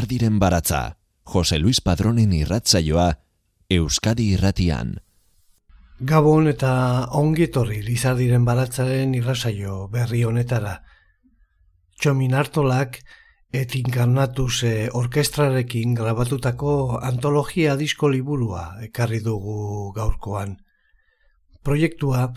Lizardiren 0.00 0.38
baratza, 0.40 0.96
Jose 1.28 1.58
Luis 1.58 1.82
Padronen 1.84 2.30
irratzaioa, 2.32 3.18
Euskadi 3.68 4.30
irratian. 4.32 4.94
Gabon 6.00 6.48
eta 6.48 6.70
ongetorri 7.20 7.82
Lizardiren 7.84 8.46
baratzaren 8.48 9.12
irratzaio 9.18 9.90
berri 9.92 10.22
honetara. 10.24 10.78
Txomin 12.00 12.32
hartolak 12.32 12.96
et 13.52 13.76
inkarnatuz 13.76 14.62
eh, 14.64 14.88
orkestrarekin 15.02 15.92
grabatutako 16.00 16.96
antologia 17.12 17.76
disko 17.76 18.08
liburua 18.08 18.80
ekarri 18.88 19.20
dugu 19.20 19.92
gaurkoan. 19.92 20.56
Proiektua 21.60 22.30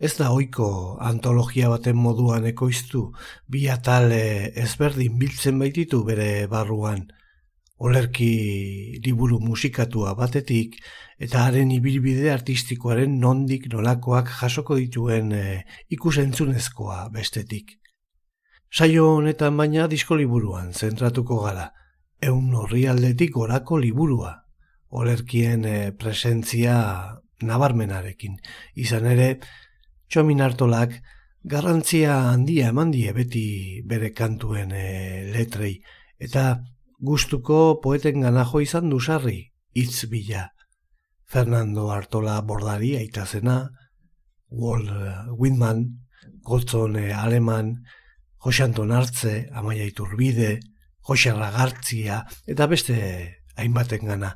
ez 0.00 0.14
da 0.16 0.30
oiko 0.32 0.96
antologia 1.04 1.68
baten 1.68 1.98
moduan 2.00 2.46
ekoiztu, 2.48 3.10
bi 3.52 3.66
atal 3.68 4.12
ezberdin 4.16 5.18
biltzen 5.20 5.58
baititu 5.60 6.02
bere 6.08 6.46
barruan. 6.48 7.04
Olerki 7.80 8.30
liburu 9.04 9.38
musikatua 9.40 10.14
batetik 10.16 10.78
eta 11.20 11.44
haren 11.46 11.70
ibilbide 11.72 12.32
artistikoaren 12.32 13.18
nondik 13.20 13.68
nolakoak 13.72 14.32
jasoko 14.40 14.76
dituen 14.76 15.32
e, 15.32 15.44
ikusentzunezkoa 15.96 17.06
bestetik. 17.12 17.78
Saio 18.72 19.06
honetan 19.16 19.56
baina 19.56 19.88
disko 19.88 20.16
liburuan 20.16 20.72
zentratuko 20.72 21.40
gara, 21.44 21.70
eun 22.20 22.52
horri 22.54 22.84
aldetik 22.88 23.32
gorako 23.36 23.80
liburua, 23.80 24.34
olerkien 24.90 25.64
e, 25.64 25.78
presentzia 25.92 26.76
nabarmenarekin. 27.40 28.36
Izan 28.76 29.08
ere, 29.08 29.30
txomin 30.10 30.42
hartolak 30.42 30.96
garrantzia 31.42 32.16
handia 32.32 32.68
eman 32.74 32.90
die 32.90 33.12
beti 33.16 33.46
bere 33.86 34.10
kantuen 34.12 34.74
e, 34.74 35.30
letrei, 35.32 35.78
eta 36.18 36.60
gustuko 37.00 37.80
poeten 37.80 38.20
ganajo 38.26 38.60
izan 38.60 38.90
dusarri, 38.90 39.38
hitz 39.72 40.04
bila. 40.10 40.50
Fernando 41.30 41.90
Artola 41.94 42.40
bordari 42.42 42.96
aitazena, 42.98 43.70
Walt 44.50 44.90
Whitman, 45.38 45.84
Gotzon 46.42 46.96
Aleman, 46.98 47.76
Jose 48.42 48.64
Anton 48.64 48.90
Artze, 48.90 49.48
Amaia 49.54 49.86
Iturbide, 49.86 50.58
Jose 51.06 51.32
Ragartzia, 51.32 52.24
eta 52.50 52.66
beste 52.66 52.96
hainbaten 53.56 54.10
gana. 54.10 54.34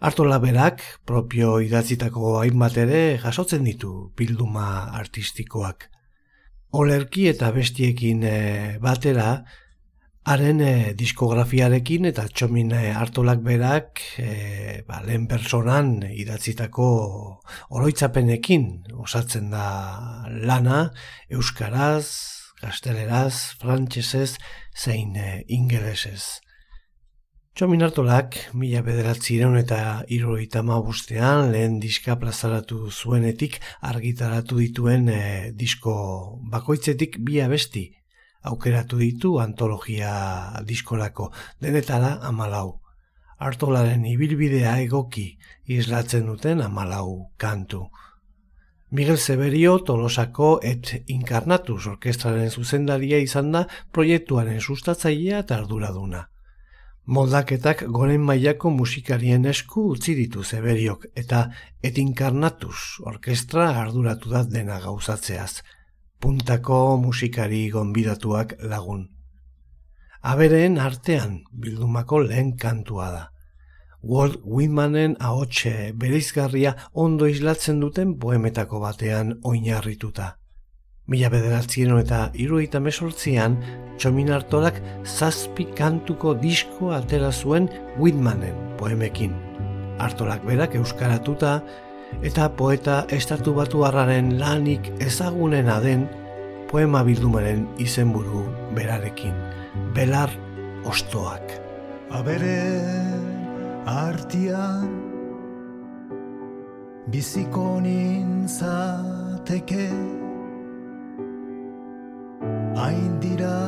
Artola 0.00 0.38
berak, 0.38 0.82
propio 1.06 1.58
idatzitako 1.62 2.38
hainbat 2.40 2.76
ere 2.82 3.02
jasotzen 3.22 3.64
ditu 3.64 4.12
bilduma 4.16 4.90
artistikoak. 4.98 5.90
Olerki 6.74 7.28
eta 7.30 7.52
bestiekin 7.54 8.24
eh, 8.26 8.78
batera, 8.82 9.44
Haren 10.24 10.60
e, 10.64 10.74
diskografiarekin 10.96 12.08
eta 12.08 12.22
txomin 12.32 12.70
hartolak 12.72 13.42
berak 13.44 14.00
e, 14.16 14.28
ba, 14.88 15.02
lehen 15.04 15.26
personan 15.28 15.98
idatzitako 16.08 16.86
oroitzapenekin 17.76 18.64
osatzen 19.04 19.50
da 19.52 19.66
lana 20.48 20.78
Euskaraz, 21.28 22.08
Gazteleraz, 22.62 23.52
Frantsesez, 23.60 24.38
zein 24.72 25.12
Ingelesez. 25.52 26.40
Txomin 27.54 27.84
hartolak, 27.86 28.34
mila 28.58 28.80
bederatzireun 28.82 29.54
eta 29.60 29.76
iruroita 30.10 30.60
bustean 30.82 31.52
lehen 31.52 31.76
diska 31.78 32.16
plazaratu 32.18 32.90
zuenetik 32.90 33.60
argitaratu 33.80 34.58
dituen 34.58 35.08
e, 35.08 35.52
disko 35.54 35.94
bakoitzetik 36.50 37.20
bi 37.20 37.38
abesti 37.40 37.84
aukeratu 38.42 38.98
ditu 38.98 39.38
antologia 39.38 40.64
diskolako, 40.66 41.30
denetara 41.60 42.18
amalau. 42.22 42.80
Artolaren 43.38 44.04
ibilbidea 44.04 44.74
egoki 44.80 45.38
islatzen 45.66 46.26
duten 46.26 46.60
amalau 46.60 47.30
kantu. 47.38 47.86
Miguel 48.90 49.16
Severio 49.18 49.78
Tolosako 49.78 50.58
et 50.60 51.04
Incarnatus 51.06 51.86
orkestraren 51.86 52.50
zuzendaria 52.50 53.18
izan 53.18 53.52
da 53.52 53.66
proiektuaren 53.92 54.60
sustatzailea 54.60 55.46
eta 55.46 55.62
arduraduna. 55.62 56.33
Moldaketak 57.06 57.82
goren 57.92 58.22
mailako 58.24 58.70
musikarien 58.72 59.44
esku 59.44 59.82
utzi 59.92 60.14
ditu 60.16 60.42
Severiok 60.42 61.02
eta 61.20 61.50
et 61.84 61.98
Incarnatus 62.00 63.00
orkestra 63.04 63.66
arduratu 63.80 64.30
da 64.32 64.40
dena 64.44 64.78
gauzatzeaz 64.80 65.60
puntako 66.24 66.96
musikari 66.96 67.68
gonbidatuak 67.68 68.54
lagun. 68.70 69.02
Abereen 70.22 70.78
artean 70.80 71.42
bildumako 71.52 72.22
lehen 72.24 72.54
kantua 72.56 73.10
da. 73.12 73.24
Walt 74.00 74.40
Whitmanen 74.44 75.18
ahotxe 75.20 75.92
bereizgarria 76.00 76.72
ondo 76.94 77.28
islatzen 77.28 77.84
duten 77.84 78.16
poemetako 78.18 78.80
batean 78.80 79.34
oinarrituta. 79.42 80.30
Mila 81.04 81.28
bederatzien 81.28 81.90
eta 82.00 82.30
iruita 82.40 82.80
mesortzian, 82.80 83.58
txomin 84.00 84.30
hartolak 84.32 84.78
zazpi 85.04 85.66
kantuko 85.76 86.32
disko 86.40 86.94
atera 86.96 87.28
zuen 87.28 87.68
Whitmanen 88.00 88.56
poemekin. 88.80 89.34
Artolak 90.00 90.40
berak 90.48 90.72
euskaratuta 90.80 91.60
eta 92.24 92.48
poeta 92.56 93.04
estatu 93.12 93.52
batu 93.52 93.84
harraren 93.84 94.40
lanik 94.40 94.88
ezagunena 95.04 95.76
den 95.84 96.08
poema 96.72 97.04
bildumaren 97.04 97.68
izenburu 97.76 98.48
berarekin, 98.72 99.36
belar 99.92 100.32
ostoak. 100.88 101.60
Abere 102.16 102.80
artian 103.84 104.88
biziko 107.12 107.80
nintzateke 107.84 108.64
hain 112.76 113.20
dira 113.22 113.58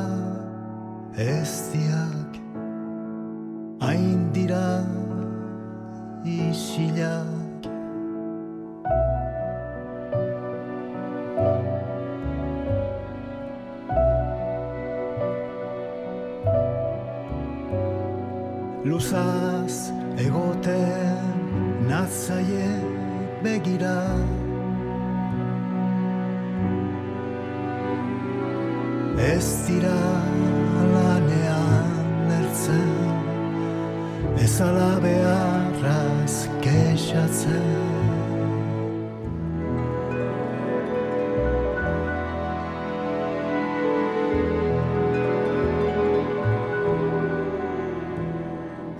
eztiak 1.16 2.32
hain 3.80 4.20
dira 4.34 4.68
isilak 6.24 7.62
luzaz 18.86 19.76
egoten 20.26 21.38
natzaie 21.90 22.68
begira 23.44 23.96
Ez 29.36 29.48
dira 29.66 30.00
lanean 30.94 32.30
ertzen 32.40 33.06
Ez 34.38 34.60
ala 34.60 35.00
beharraz 35.00 36.34
kexatzen. 36.60 37.66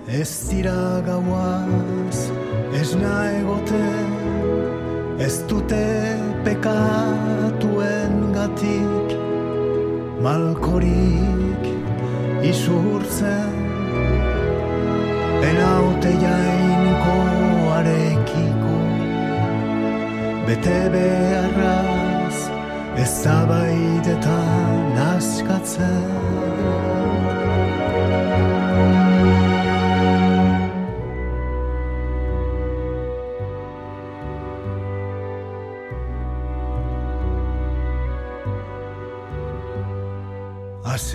Ez 0.07 0.31
dira 0.49 1.01
gauaz, 1.05 2.19
ez 2.73 2.91
egoten, 2.93 4.11
ez 5.19 5.35
dute 5.49 5.85
pekatuen 6.43 8.15
gatik, 8.33 8.86
malkorik 10.27 11.63
izurtzen, 12.49 13.53
elaute 15.49 16.11
jainko 16.23 17.15
arekiko, 17.77 18.75
bete 20.49 20.79
beharraz, 20.95 22.37
ez 23.03 23.11
zabaidetan 23.23 24.99
askatzen. 25.07 26.27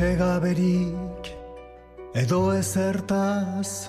Asegaberik 0.03 1.29
edo 2.19 2.51
ezertaz 2.59 3.87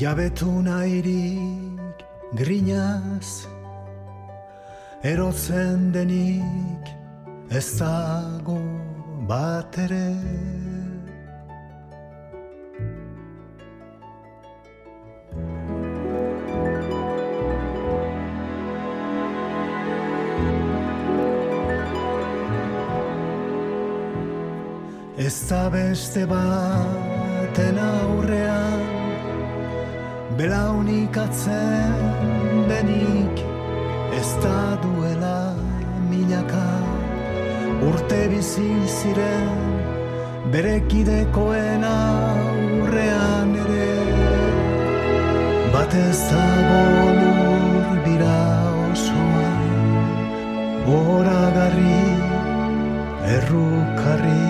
jabetu 0.00 0.48
nahirik 0.64 1.98
grinaz. 2.40 3.44
Erotzen 5.04 5.92
denik 5.92 6.88
ez 7.52 7.68
dago 7.76 8.56
bat 9.28 9.76
ere 9.84 10.08
Ez 25.20 25.48
da 25.50 25.68
beste 25.68 26.22
baten 26.24 27.78
aurrean 27.78 28.84
Belaunik 30.38 31.16
atzen 31.22 31.98
denik 32.70 33.42
Ez 34.16 34.30
da 34.44 34.60
duela 34.80 35.52
milaka 36.08 36.70
Urte 37.90 38.20
bizi 38.32 38.70
ziren 38.96 39.60
Berekidekoen 40.54 41.84
aurrean 41.90 43.52
ere. 43.64 43.92
Batez 45.74 46.20
dago 46.30 46.80
lur 47.20 48.00
bira 48.06 48.40
osoa 48.88 49.52
Horagarri 50.88 52.00
errukarri 53.36 54.49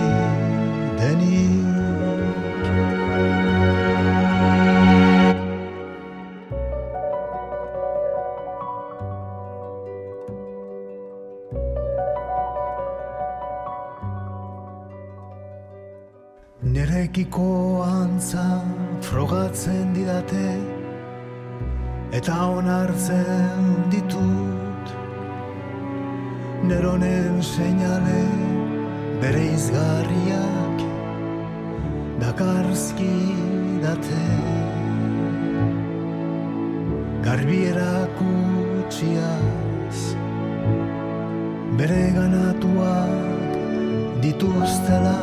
Eta 22.21 22.35
onartzen 22.53 23.69
ditut 23.89 24.89
Neronen 26.69 27.39
seinale 27.41 28.19
bere 29.23 29.41
izgarriak 29.55 30.83
Dakarzki 32.21 33.15
date 33.81 34.21
Garbiera 37.25 37.95
kutsiaz 38.21 39.99
Bere 41.81 42.03
ganatuak 42.19 43.57
dituztela 44.27 45.17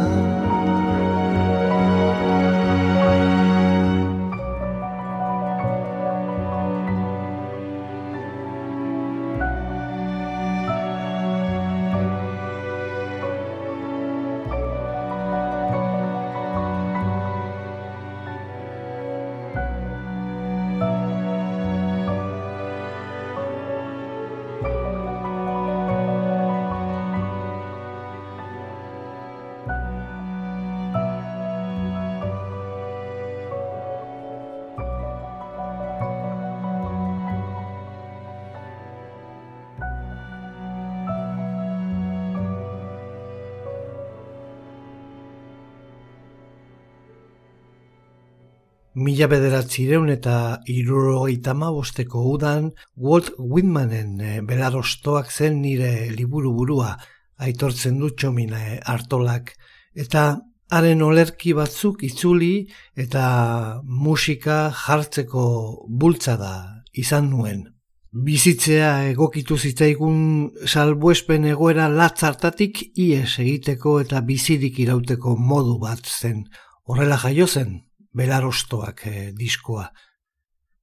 Mila 48.99 49.29
bederatzireun 49.31 50.09
eta 50.11 50.59
irurogeita 50.67 51.53
bosteko 51.55 52.23
udan 52.33 52.73
Walt 52.97 53.31
Whitmanen 53.39 54.21
e, 54.21 54.41
belarostoak 54.43 55.31
zen 55.31 55.61
nire 55.63 56.11
liburu 56.11 56.51
burua 56.53 56.97
aitortzen 57.39 58.01
du 58.01 58.11
txomine 58.11 58.81
hartolak 58.85 59.55
eta 59.95 60.41
haren 60.71 61.03
olerki 61.03 61.55
batzuk 61.55 62.03
itzuli 62.03 62.67
eta 62.97 63.81
musika 63.85 64.73
jartzeko 64.75 65.87
bultzada 65.89 66.83
izan 66.93 67.31
nuen. 67.31 67.67
Bizitzea 68.11 69.11
egokitu 69.13 69.59
zitzaigun 69.59 70.51
salbuespen 70.67 71.45
egoera 71.45 71.89
latzartatik 71.89 72.83
ies 72.97 73.39
egiteko 73.39 74.01
eta 74.01 74.23
bizirik 74.23 74.81
irauteko 74.81 75.37
modu 75.37 75.79
bat 75.79 76.03
zen. 76.03 76.49
Horrela 76.89 77.19
jaio 77.21 77.47
zen, 77.47 77.85
belarostoak 78.13 79.07
e, 79.07 79.33
diskoa. 79.37 79.89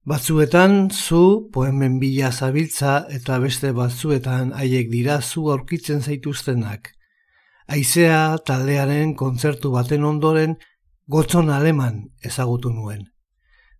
Batzuetan 0.06 0.90
zu 0.90 1.48
poemen 1.52 1.98
bila 1.98 2.30
zabiltza 2.30 3.06
eta 3.10 3.40
beste 3.42 3.72
batzuetan 3.74 4.52
haiek 4.54 4.90
dira 4.92 5.20
zu 5.20 5.48
aurkitzen 5.50 6.02
zaituztenak. 6.02 6.92
Aizea 7.66 8.38
taldearen 8.46 9.16
kontzertu 9.18 9.72
baten 9.74 10.04
ondoren 10.04 10.54
gotzon 11.08 11.50
aleman 11.50 12.04
ezagutu 12.22 12.70
nuen. 12.70 13.08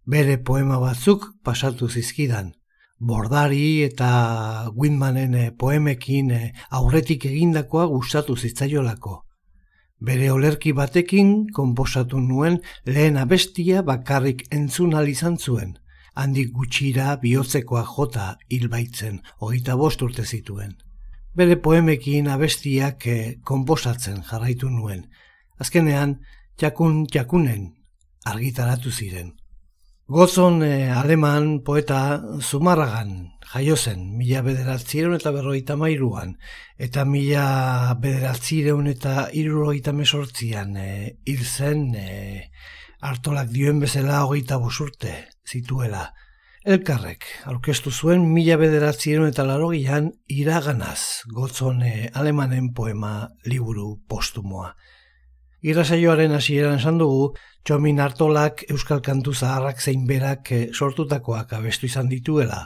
Bere 0.05 0.39
poema 0.39 0.79
batzuk 0.83 1.29
pasatu 1.45 1.89
zizkidan. 1.89 2.53
Bordari 2.99 3.83
eta 3.85 4.71
Windmanen 4.75 5.35
eh, 5.35 5.51
poemekin 5.53 6.31
eh, 6.31 6.53
aurretik 6.71 7.27
egindakoa 7.27 7.87
gustatu 7.87 8.37
zitzaiolako. 8.37 9.26
Bere 10.01 10.31
olerki 10.31 10.73
batekin 10.77 11.47
konposatu 11.57 12.21
nuen 12.21 12.59
lehen 12.85 13.17
abestia 13.17 13.83
bakarrik 13.83 14.47
entzun 14.53 14.93
izan 15.09 15.39
zuen. 15.39 15.79
Handik 16.15 16.53
gutxira 16.53 17.17
bihotzekoa 17.17 17.85
jota 17.85 18.37
hilbaitzen, 18.51 19.21
hogeita 19.41 19.77
bost 19.77 20.03
urte 20.03 20.25
zituen. 20.25 20.77
Bere 21.35 21.57
poemekin 21.57 22.29
abestiak 22.29 23.07
eh, 23.07 23.35
konposatzen 23.45 24.23
jarraitu 24.23 24.69
nuen. 24.71 25.07
Azkenean, 25.59 26.21
txakun 26.57 27.07
txakunen 27.07 27.73
argitaratu 28.25 28.91
ziren. 28.91 29.33
Gozon 30.07 30.63
eh, 30.63 30.93
aleman 30.95 31.65
poeta 31.67 32.23
Zumarragan 32.39 33.33
jaio 33.53 33.75
zen, 33.75 34.05
mila 34.15 34.39
bederatzireun 34.47 35.17
eta 35.17 35.33
berroita 35.35 35.75
mairuan, 35.75 36.37
eta 36.79 37.03
mila 37.05 37.95
bederatzireun 37.99 38.87
eta 38.91 39.29
iruroita 39.35 39.91
mesortzian 39.91 40.77
eh, 40.79 41.17
hil 41.27 41.43
zen 41.43 41.89
eh, 41.99 42.53
hartolak 43.01 43.51
dioen 43.51 43.83
bezala 43.83 44.23
hogeita 44.25 44.61
bosurte 44.63 45.17
zituela. 45.43 46.13
Elkarrek, 46.63 47.27
aurkeztu 47.51 47.91
zuen 47.91 48.29
mila 48.31 48.61
bederatzireun 48.63 49.27
eta 49.31 49.43
larogian 49.47 50.13
iraganaz 50.31 51.27
gozon 51.35 51.83
eh, 51.83 52.11
alemanen 52.15 52.73
poema 52.75 53.29
liburu 53.43 53.97
postumoa. 54.07 54.77
Irasaioaren 55.67 56.35
hasieran 56.35 56.79
esan 56.79 56.99
dugu, 57.03 57.35
Txomin 57.67 57.99
hartolak 57.99 58.61
Euskal 58.71 59.01
Kantu 59.03 59.33
Zaharrak 59.35 59.81
zein 59.83 60.05
berak 60.07 60.51
eh, 60.55 60.67
sortutakoak 60.71 61.51
abestu 61.57 61.89
izan 61.89 62.07
dituela. 62.07 62.61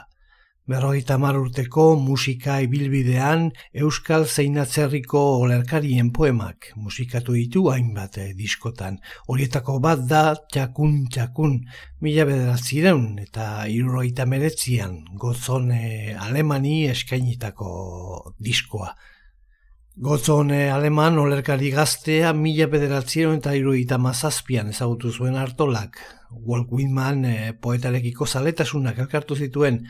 Berroita 0.69 1.15
urteko 1.17 1.95
musika 1.97 2.59
ibilbidean 2.61 3.49
Euskal 3.73 4.27
Zeinatzerriko 4.27 5.19
olerkarien 5.41 6.11
poemak 6.13 6.69
musikatu 6.75 7.33
ditu 7.33 7.71
hainbat 7.71 8.19
eh, 8.19 8.33
diskotan. 8.37 8.99
Horietako 9.27 9.79
bat 9.79 10.05
da 10.05 10.35
txakun 10.35 11.07
txakun 11.09 11.57
mila 12.01 12.25
bederatzireun 12.25 13.17
eta 13.25 13.65
iruroita 13.65 14.27
meretzian 14.27 14.99
gozone 15.17 16.13
alemani 16.13 16.85
eskainitako 16.93 18.35
diskoa. 18.37 18.93
Gotzone 19.99 20.69
aleman 20.71 21.17
olerkari 21.19 21.69
gaztea 21.71 22.31
mila 22.33 22.69
bederatzieron 22.71 23.41
eta 23.41 23.51
iruita 23.59 23.97
mazazpian 23.99 24.69
ezagutu 24.71 25.11
zuen 25.11 25.35
hartolak. 25.35 25.99
Walt 26.31 26.71
Whitman 26.71 27.25
e, 27.25 27.51
poetarekiko 27.59 28.25
zaletasunak 28.25 29.01
elkartu 29.03 29.35
zituen 29.35 29.81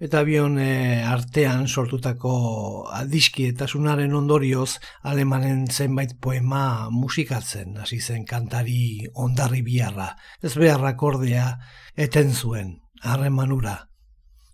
eta 0.00 0.22
bion 0.24 0.56
e, 0.58 1.04
artean 1.04 1.68
sortutako 1.68 2.88
adiskietasunaren 2.96 4.14
ondorioz 4.16 4.80
alemanen 5.02 5.66
zenbait 5.68 6.16
poema 6.18 6.88
musikatzen, 6.90 7.76
hasi 7.76 8.00
zen 8.00 8.24
kantari 8.24 9.04
ondarri 9.12 9.60
biharra, 9.62 10.14
ez 10.40 10.56
beharrak 10.56 11.02
ordea 11.02 11.58
eten 11.94 12.32
zuen, 12.32 12.78
harremanura. 13.02 13.76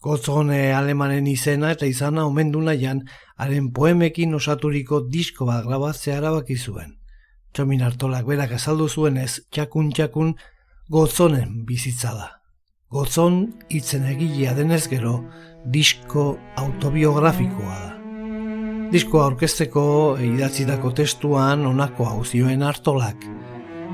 Gotzone 0.02 0.75
alemanen 0.75 1.26
izena 1.26 1.71
eta 1.75 1.87
izana 1.87 2.26
omendu 2.26 2.61
nahian, 2.67 3.07
haren 3.38 3.71
poemekin 3.73 4.35
osaturiko 4.35 5.00
disko 5.12 5.47
bat 5.47 5.64
grabatzea 5.66 6.18
erabaki 6.18 6.57
zuen. 6.57 6.97
Txomin 7.54 7.85
hartolak 7.87 8.26
berak 8.26 8.57
azaldu 8.59 8.88
zuen 8.88 9.16
ez, 9.16 9.40
txakun 9.50 9.92
txakun, 9.95 10.35
gotzonen 10.90 11.62
bizitza 11.68 12.12
da. 12.16 12.28
Gotzon 12.88 13.35
hitzen 13.68 14.07
egilea 14.09 14.54
denez 14.57 14.87
gero, 14.88 15.18
disko 15.75 16.38
autobiografikoa 16.57 17.75
da. 17.83 17.90
Diskoa 18.88 19.26
orkesteko 19.28 19.83
idatzitako 20.25 20.95
testuan 20.97 21.66
onako 21.68 22.07
hau 22.09 22.23
zioen 22.25 22.64
hartolak. 22.64 23.26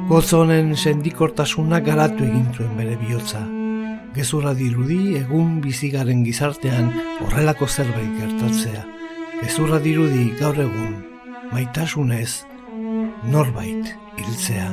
Gozonen 0.06 0.76
sendikortasunak 0.76 1.84
garatu 1.88 2.22
egin 2.22 2.46
zuen 2.54 2.76
bere 2.78 2.94
bihotza. 3.00 3.42
Gezurra 4.14 4.54
dirudi 4.54 5.16
egun 5.18 5.58
bizigaren 5.64 6.22
gizartean 6.22 6.92
horrelako 7.24 7.66
zerbait 7.66 8.14
gertatzea. 8.20 8.84
Gezurra 9.42 9.78
dirudi 9.84 10.24
gaur 10.40 10.58
egun, 10.66 10.94
maitasunez, 11.52 12.44
norbait 13.34 13.94
hiltzea. 14.18 14.70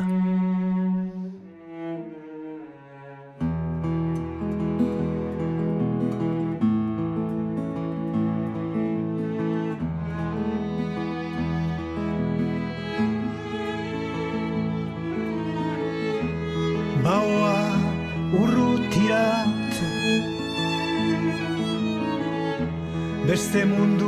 beste 23.31 23.65
mundu 23.65 24.00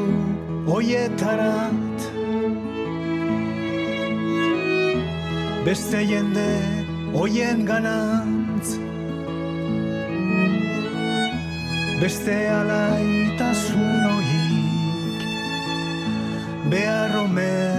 hoietarat 1.04 2.00
beste 5.66 5.98
jende 5.98 6.48
hoien 7.14 7.66
ganantz. 7.66 8.78
Beste 12.00 12.50
alaitasun 12.50 14.04
hoik 14.08 15.22
behar 16.72 17.12
ditu 17.12 17.73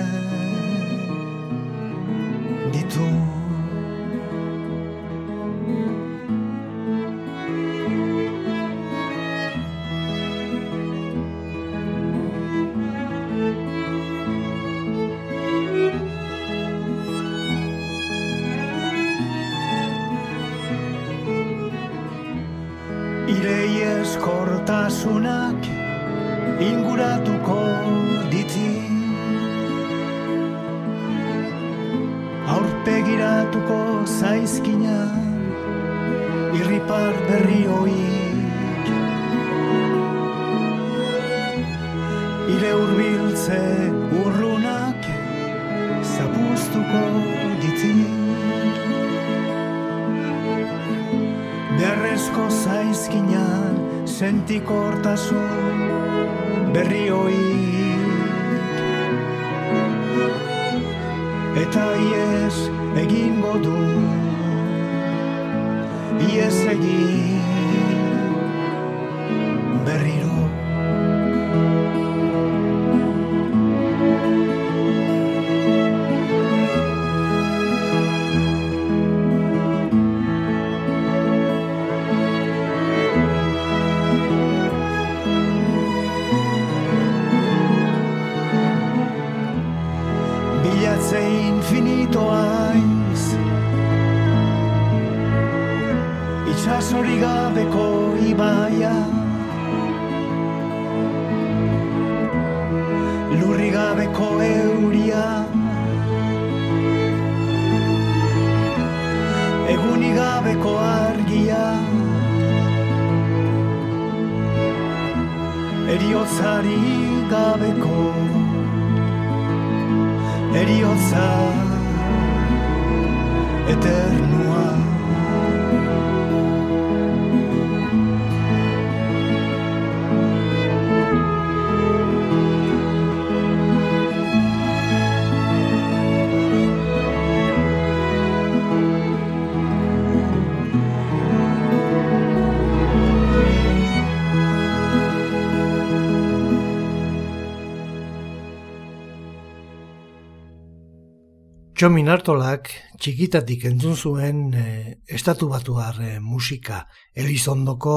Txomin 151.85 152.07
Artolak 152.09 152.71
txikitatik 152.97 153.67
entzun 153.69 153.93
zuen 153.93 154.39
e, 154.57 154.61
estatu 155.05 155.51
batuar 155.51 155.99
e, 156.01 156.13
musika. 156.17 156.79
Elizondoko 157.13 157.97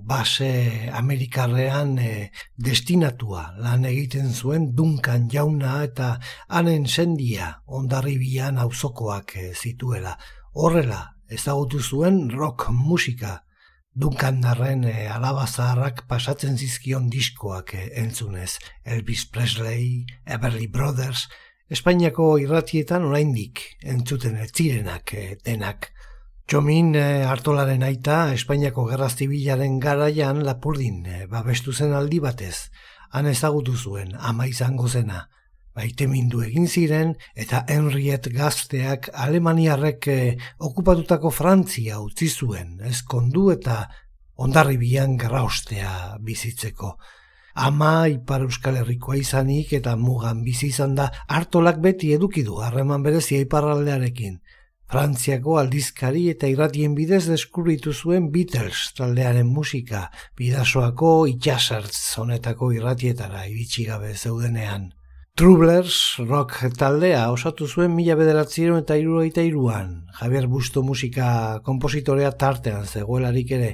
base 0.00 0.48
Amerikarrean 0.96 1.90
e, 2.00 2.12
destinatua 2.56 3.42
lan 3.60 3.84
egiten 3.84 4.30
zuen 4.32 4.70
Dunkan 4.78 5.26
jauna 5.28 5.74
eta 5.84 6.06
hanen 6.48 6.86
sendia 6.88 7.50
ondarribian 7.66 8.56
auzokoak 8.62 9.34
e, 9.36 9.50
zituela. 9.52 10.14
Horrela, 10.54 11.02
ezagutu 11.28 11.82
zuen 11.84 12.30
rock 12.32 12.70
musika. 12.72 13.42
Dunkan 13.92 14.40
darren 14.40 14.86
e, 14.88 15.04
alabazaharrak 15.12 16.06
pasatzen 16.08 16.56
zizkion 16.56 17.12
diskoak 17.12 17.76
e, 17.76 17.90
entzunez. 18.06 18.54
Elvis 18.88 19.26
Presley, 19.28 20.06
Everly 20.24 20.70
Brothers, 20.72 21.26
Espainiako 21.68 22.38
irratietan 22.40 23.02
oraindik 23.04 23.60
entzuten 23.84 24.38
ez 24.40 24.48
zirenak 24.56 25.12
e, 25.12 25.24
denak. 25.44 25.90
Txomin 26.48 26.94
e, 26.96 27.02
hartolaren 27.28 27.84
aita 27.84 28.30
Espainiako 28.32 28.86
gerra 28.88 29.10
zibilaren 29.12 29.76
garaian 29.82 30.40
lapurdin 30.46 31.02
e, 31.04 31.18
babestu 31.28 31.74
zen 31.76 31.92
aldi 31.92 32.22
batez. 32.24 32.70
Han 33.12 33.28
ezagutu 33.28 33.76
zuen 33.76 34.16
ama 34.16 34.46
izango 34.48 34.88
zena. 34.88 35.26
Baite 35.76 36.08
mindu 36.08 36.40
egin 36.46 36.66
ziren 36.72 37.12
eta 37.36 37.60
Henriet 37.68 38.30
gazteak 38.32 39.10
Alemaniarrek 39.12 40.08
okupatutako 40.70 41.30
Frantzia 41.30 42.00
utzi 42.00 42.30
zuen. 42.32 42.78
Ezkondu 42.88 43.50
eta 43.52 43.82
ondarribian 44.40 45.20
gerra 45.20 45.44
ostea 45.44 46.16
bizitzeko 46.24 46.96
ama 47.58 48.06
ipar 48.06 48.44
euskal 48.46 48.76
herrikoa 48.78 49.16
izanik 49.18 49.72
eta 49.78 49.96
mugan 49.98 50.44
bizi 50.46 50.68
izan 50.72 50.94
da 50.98 51.08
hartolak 51.36 51.80
beti 51.82 52.12
eduki 52.14 52.44
du 52.46 52.60
harreman 52.62 53.02
berezia 53.02 53.40
iparraldearekin. 53.44 54.38
Frantziako 54.88 55.58
aldizkari 55.60 56.28
eta 56.32 56.48
irratien 56.48 56.94
bidez 56.96 57.24
deskurritu 57.28 57.92
zuen 57.92 58.30
Beatles 58.32 58.94
taldearen 58.96 59.50
musika, 59.56 60.06
bidasoako 60.38 61.10
itxasartz 61.34 61.98
honetako 62.22 62.70
irratietara 62.78 63.44
iritsi 63.50 63.84
gabe 63.90 64.14
zeudenean. 64.14 64.88
Troublers 65.38 65.98
rock 66.22 66.64
taldea 66.78 67.28
osatu 67.30 67.68
zuen 67.68 67.92
mila 67.94 68.16
bederatzieron 68.18 68.80
eta 68.82 68.96
iruroita 68.98 69.44
iruan. 69.46 69.92
Javier 70.20 70.48
Busto 70.50 70.82
musika 70.82 71.28
kompositorea 71.68 72.32
tartean 72.40 72.86
zegoelarik 72.86 73.52
ere, 73.58 73.68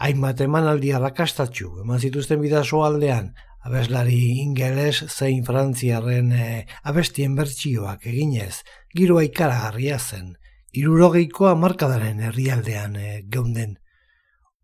hainbat 0.00 0.40
emanaldi 0.40 0.94
arrakastatxu, 0.96 1.70
eman 1.84 2.00
zituzten 2.00 2.40
bidazo 2.40 2.82
aldean, 2.86 3.34
abeslari 3.68 4.40
ingeles 4.40 5.04
zein 5.12 5.44
frantziarren 5.44 6.32
e, 6.32 6.46
abestien 6.88 7.34
bertsioak 7.36 8.06
eginez, 8.08 8.62
giroa 8.96 9.26
ikaragarria 9.28 9.98
zen, 9.98 10.34
irurogeikoa 10.72 11.54
markadaren 11.60 12.22
herrialdean 12.24 12.96
e, 12.96 13.10
geunden. 13.28 13.76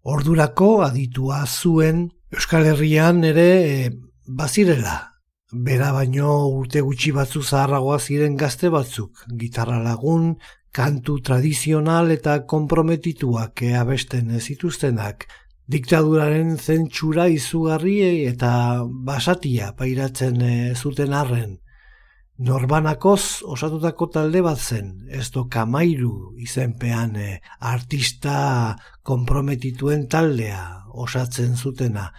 Ordurako 0.07 0.71
aditua 0.87 1.45
zuen 1.47 2.07
Euskal 2.33 2.67
Herrian 2.73 3.23
ere 3.25 3.49
e, 3.67 3.91
bazirela, 4.27 4.97
bera 5.53 5.93
baino 5.95 6.33
urte 6.49 6.81
gutxi 6.83 7.13
batzu 7.15 7.43
zaharragoa 7.43 7.99
ziren 8.01 8.37
gazte 8.41 8.71
batzuk, 8.73 9.27
gitarra 9.39 9.79
lagun, 9.85 10.37
kantu 10.77 11.21
tradizional 11.25 12.11
eta 12.13 12.43
komprometituak 12.45 13.63
abesten 13.81 14.35
zituztenak, 14.41 15.25
diktaduraren 15.73 16.57
zentsura 16.59 17.27
izugarri 17.33 17.97
eta 18.29 18.51
basatia 18.85 19.73
pairatzen 19.79 20.43
e, 20.43 20.57
zuten 20.75 21.17
arren. 21.17 21.57
Norbanakoz 22.37 23.43
osatutako 23.49 24.11
talde 24.13 24.43
bat 24.45 24.61
zen, 24.61 24.93
ez 25.09 25.31
do 25.33 25.47
kamairu 25.49 26.37
izenpean 26.45 27.17
e, 27.17 27.31
artista 27.73 28.37
komprometituen 29.03 30.07
taldea 30.13 30.63
osatzen 30.93 31.57
zutena. 31.57 32.11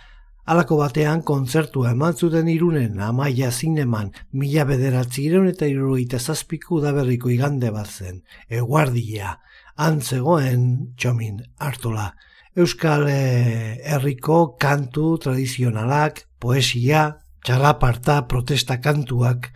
Halako 0.48 0.78
batean 0.80 1.26
kontzertua 1.28 1.90
eman 1.92 2.14
zuten 2.16 2.48
irunen 2.48 3.02
amaia 3.04 3.50
zineman 3.52 4.14
mila 4.32 4.64
bederatzi 4.70 5.26
ireun 5.28 5.50
eta 5.50 5.68
iruroita 5.68 6.22
zazpiku 6.24 6.80
daberriko 6.80 7.34
igande 7.34 7.68
bat 7.76 7.90
zen, 7.92 8.22
eguardia, 8.48 9.34
antzegoen 9.76 10.64
txomin 10.96 11.42
hartola. 11.60 12.14
Euskal 12.56 13.04
eh, 13.12 13.76
Herriko 13.84 14.56
kantu 14.56 15.18
tradizionalak, 15.26 16.24
poesia, 16.40 17.04
txalaparta 17.44 18.22
protesta 18.32 18.80
kantuak, 18.80 19.52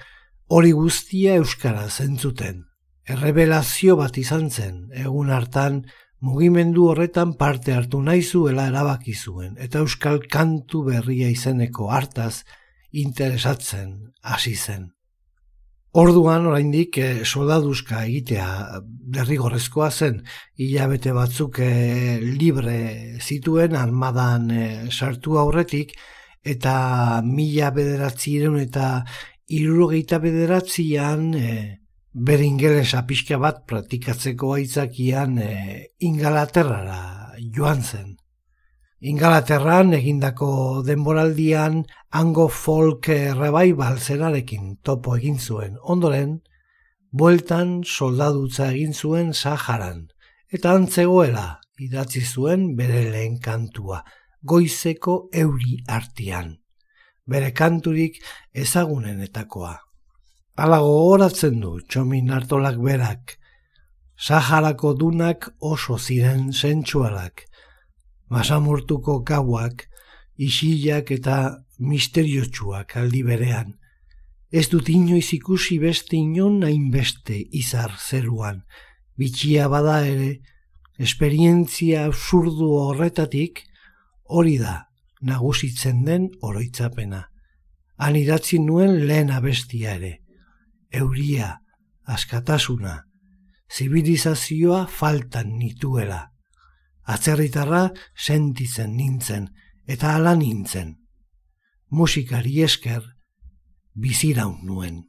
hori 0.51 0.75
guztia 0.75 1.39
Euskara 1.39 1.87
zentzuten. 1.87 2.65
Errebelazio 3.07 3.95
bat 3.95 4.19
izan 4.19 4.49
zen, 4.51 4.89
egun 4.91 5.31
hartan 5.31 5.85
mugimendu 6.21 6.87
horretan 6.91 7.33
parte 7.37 7.73
hartu 7.73 8.01
nahi 8.05 8.21
zuela 8.21 8.67
erabaki 8.69 9.13
zuen, 9.17 9.57
eta 9.57 9.81
Euskal 9.81 10.21
kantu 10.29 10.83
berria 10.85 11.29
izeneko 11.33 11.89
hartaz 11.91 12.43
interesatzen 12.91 14.13
hasi 14.21 14.55
zen. 14.55 14.91
Orduan 15.91 16.45
oraindik 16.47 16.97
e, 17.03 17.07
soldaduzka 17.25 18.05
egitea 18.05 18.47
derrigorrezkoa 19.17 19.89
zen 19.91 20.21
hilabete 20.55 21.11
batzuk 21.11 21.59
e, 21.59 21.71
libre 22.23 23.19
zituen 23.19 23.75
armadan 23.75 24.47
e, 24.55 24.63
sartu 24.87 25.35
aurretik 25.41 25.91
eta 26.47 26.75
mila 27.25 27.73
bederatziren 27.75 28.55
eta 28.61 29.01
irurogeita 29.51 30.21
bederatzian 30.23 31.33
e, 31.35 31.51
ber 32.13 32.41
ingelesa 32.43 33.05
pixka 33.07 33.37
bat 33.39 33.63
praktikatzeko 33.67 34.53
aitzakian 34.57 35.37
e, 35.39 35.51
ingalaterrara 35.99 37.35
joan 37.55 37.81
zen. 37.81 38.17
Ingalaterran 39.01 39.95
egindako 39.97 40.83
denboraldian 40.85 41.81
hango 42.11 42.47
folk 42.49 43.07
revival 43.07 43.97
zerarekin 43.97 44.75
topo 44.83 45.15
egin 45.17 45.39
zuen. 45.39 45.77
Ondoren, 45.81 46.41
bueltan 47.11 47.81
soldadutza 47.83 48.69
egin 48.75 48.93
zuen 48.93 49.33
Saharan, 49.33 50.09
eta 50.51 50.75
antzegoela 50.77 51.61
idatzi 51.81 52.21
zuen 52.21 52.75
bere 52.77 53.07
lehen 53.09 53.39
kantua, 53.39 54.03
goizeko 54.43 55.29
euri 55.33 55.79
artian. 55.87 56.59
Bere 57.25 57.53
kanturik 57.57 58.19
ezagunenetakoa. 58.53 59.90
Alago 60.61 60.91
horatzen 61.09 61.55
du 61.61 61.71
txomin 61.89 62.27
hartolak 62.29 62.75
berak, 62.85 63.31
Saharako 64.21 64.91
dunak 64.93 65.47
oso 65.69 65.95
ziren 65.97 66.51
sentsualak, 66.53 67.47
masamurtuko 68.29 69.15
gauak, 69.25 69.87
isilak 70.37 71.09
eta 71.17 71.37
misteriotsuak 71.79 72.93
aldi 73.01 73.23
berean. 73.25 73.73
Ez 74.53 74.67
dut 74.69 74.93
inoiz 74.93 75.33
ikusi 75.33 75.79
beste 75.81 76.19
inon 76.19 76.61
nain 76.61 76.91
beste 76.93 77.41
izar 77.63 77.97
zeruan. 77.97 78.61
Bitxia 79.17 79.65
bada 79.65 79.97
ere, 80.05 80.31
esperientzia 81.01 82.05
absurdu 82.05 82.69
horretatik, 82.85 83.65
hori 84.29 84.59
da 84.61 84.77
nagusitzen 85.25 86.05
den 86.05 86.29
oroitzapena. 86.41 87.31
Han 87.97 88.25
idatzi 88.25 88.61
nuen 88.61 88.99
lehen 89.07 89.33
abestia 89.33 89.97
ere. 89.97 90.19
Euria, 90.91 91.61
askatasuna, 92.05 93.05
zibilizazioa 93.71 94.85
faltan 94.87 95.57
nituela 95.57 96.31
atzerritarra 97.11 97.89
sentitzen 98.15 98.95
nintzen 98.97 99.49
eta 99.87 100.15
ala 100.15 100.35
nintzen. 100.35 100.95
Musikari 101.89 102.61
esker 102.63 103.03
biziraun 103.93 104.61
nuen. 104.65 105.03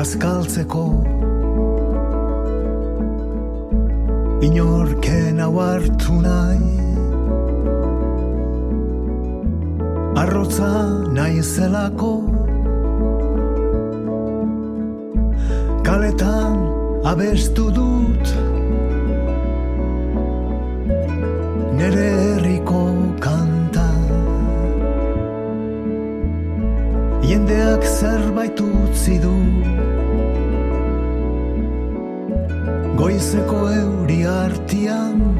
Bazkaltzeko. 0.00 0.84
Inorken 4.46 5.40
hau 5.44 5.54
hartu 5.60 6.14
nahi. 6.26 6.76
Arrotza 10.22 10.72
nahi 11.16 11.42
zelako. 11.54 12.14
Kaletan 15.88 16.56
abestu 17.12 17.66
dut. 17.78 18.34
Nere 21.80 22.39
Jendeak 27.30 27.84
zerbait 27.86 28.58
utzi 28.60 29.20
du. 29.22 29.34
Goizeko 32.98 33.60
euri 33.70 34.16
artian 34.26 35.39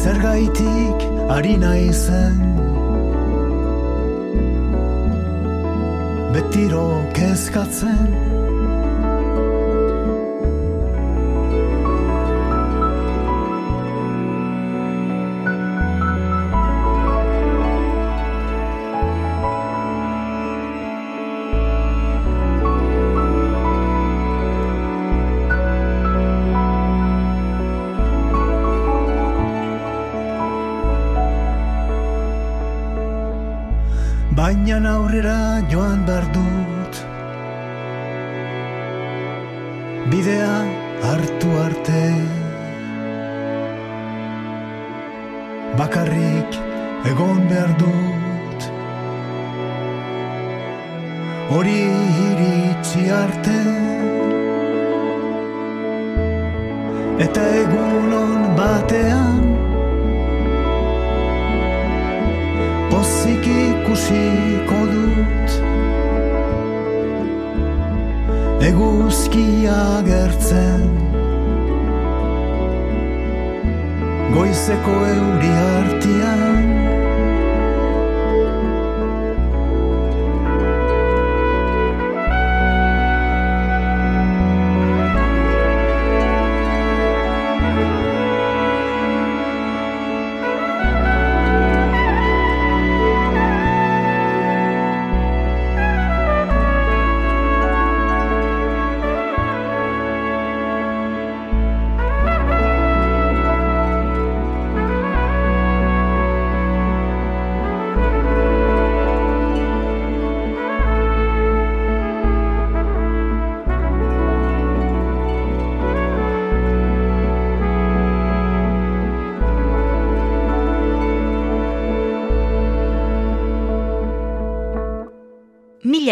Zergaitik 0.00 0.98
ari 1.28 1.56
naizen. 1.60 2.36
Betiro 6.32 6.86
kezkatzen 7.12 8.29
aurrera 35.00 35.62
joan 35.72 36.00
behar 36.06 36.26
dut. 36.34 36.94
Bidea 40.12 40.56
hartu 41.08 41.50
arte. 41.64 42.02
Bakarrik 45.80 46.60
egon 47.12 47.42
behar 47.52 47.72
dut. 47.82 48.68
Hori 51.54 51.82
iritsi 52.28 53.08
arte 53.24 53.79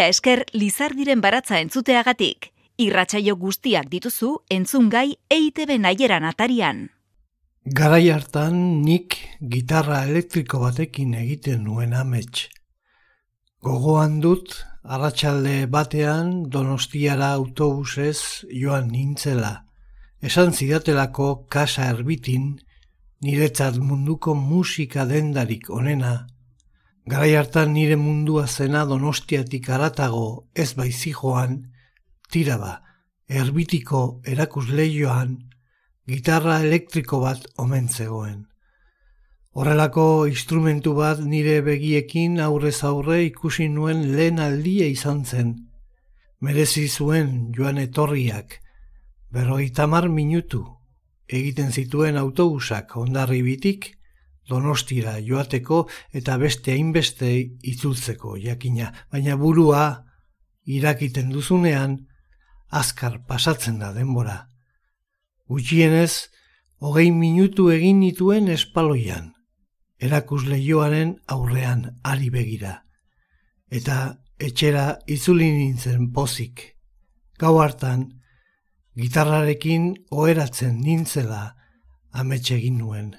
esker 0.09 0.45
Lizardiren 0.53 1.21
baratza 1.21 1.59
entzuteagatik. 1.63 2.49
Irratsaio 2.79 3.35
guztiak 3.35 3.89
dituzu 3.91 4.29
entzungai 4.55 5.17
EITB 5.35 5.75
naieran 5.83 6.25
atarian. 6.25 6.87
Garai 7.79 8.09
hartan 8.09 8.55
nik 8.85 9.17
gitarra 9.53 10.05
elektriko 10.07 10.61
batekin 10.63 11.13
egiten 11.19 11.65
nuen 11.67 11.93
amets. 11.93 12.47
Gogoan 13.61 14.21
dut, 14.23 14.55
arratsalde 14.83 15.67
batean 15.67 16.31
donostiara 16.49 17.33
autobusez 17.35 18.47
joan 18.49 18.87
nintzela. 18.93 19.53
Esan 20.23 20.55
zidatelako 20.55 21.29
kasa 21.51 21.91
erbitin, 21.91 22.55
niretzat 23.21 23.77
munduko 23.83 24.33
musika 24.35 25.05
dendarik 25.05 25.69
onena 25.69 26.13
Garai 27.09 27.33
hartan 27.33 27.71
nire 27.73 27.95
mundua 27.97 28.45
zena 28.45 28.83
donostiatik 28.85 29.69
aratago 29.73 30.25
ez 30.53 30.75
baizi 30.77 31.09
joan, 31.19 31.55
tira 32.29 32.57
ba, 32.61 32.73
erbitiko 33.41 34.01
erakusleioan, 34.33 35.31
gitarra 36.05 36.59
elektriko 36.67 37.23
bat 37.23 37.47
omen 37.65 37.89
zegoen. 37.89 38.45
Horrelako 39.57 40.05
instrumentu 40.29 40.93
bat 41.01 41.25
nire 41.33 41.57
begiekin 41.65 42.37
aurrez 42.45 42.77
aurre 42.91 43.23
ikusi 43.25 43.71
nuen 43.73 44.05
lehen 44.13 44.37
aldia 44.37 44.85
izan 44.85 45.25
zen. 45.25 45.55
Merezi 46.45 46.87
zuen 46.89 47.37
joan 47.57 47.81
etorriak, 47.81 48.59
berroi 49.33 49.71
tamar 49.73 50.11
minutu, 50.13 50.61
egiten 51.25 51.73
zituen 51.73 52.21
autobusak 52.21 52.93
ondarribitik, 53.01 53.95
donostira 54.49 55.17
joateko 55.23 55.85
eta 56.13 56.37
beste 56.41 56.73
hainbeste 56.73 57.29
itzultzeko 57.71 58.35
jakina, 58.41 58.91
baina 59.11 59.37
burua 59.37 59.83
irakiten 60.65 61.29
duzunean 61.33 61.97
azkar 62.69 63.19
pasatzen 63.27 63.79
da 63.79 63.91
denbora. 63.93 64.47
Gutxienez, 65.49 66.29
hogei 66.79 67.09
minutu 67.11 67.69
egin 67.73 67.99
nituen 68.03 68.49
espaloian, 68.53 69.33
erakus 69.99 70.45
lehioaren 70.45 71.15
aurrean 71.27 71.85
ari 72.03 72.29
begira. 72.29 72.83
Eta 73.69 74.19
etxera 74.39 74.99
itzuli 75.07 75.49
nintzen 75.51 76.11
pozik. 76.13 76.75
Gau 77.39 77.57
hartan, 77.61 78.05
gitarrarekin 78.99 79.93
oheratzen 80.11 80.79
nintzela 80.83 81.55
ametsegin 82.11 82.77
nuen 82.77 83.13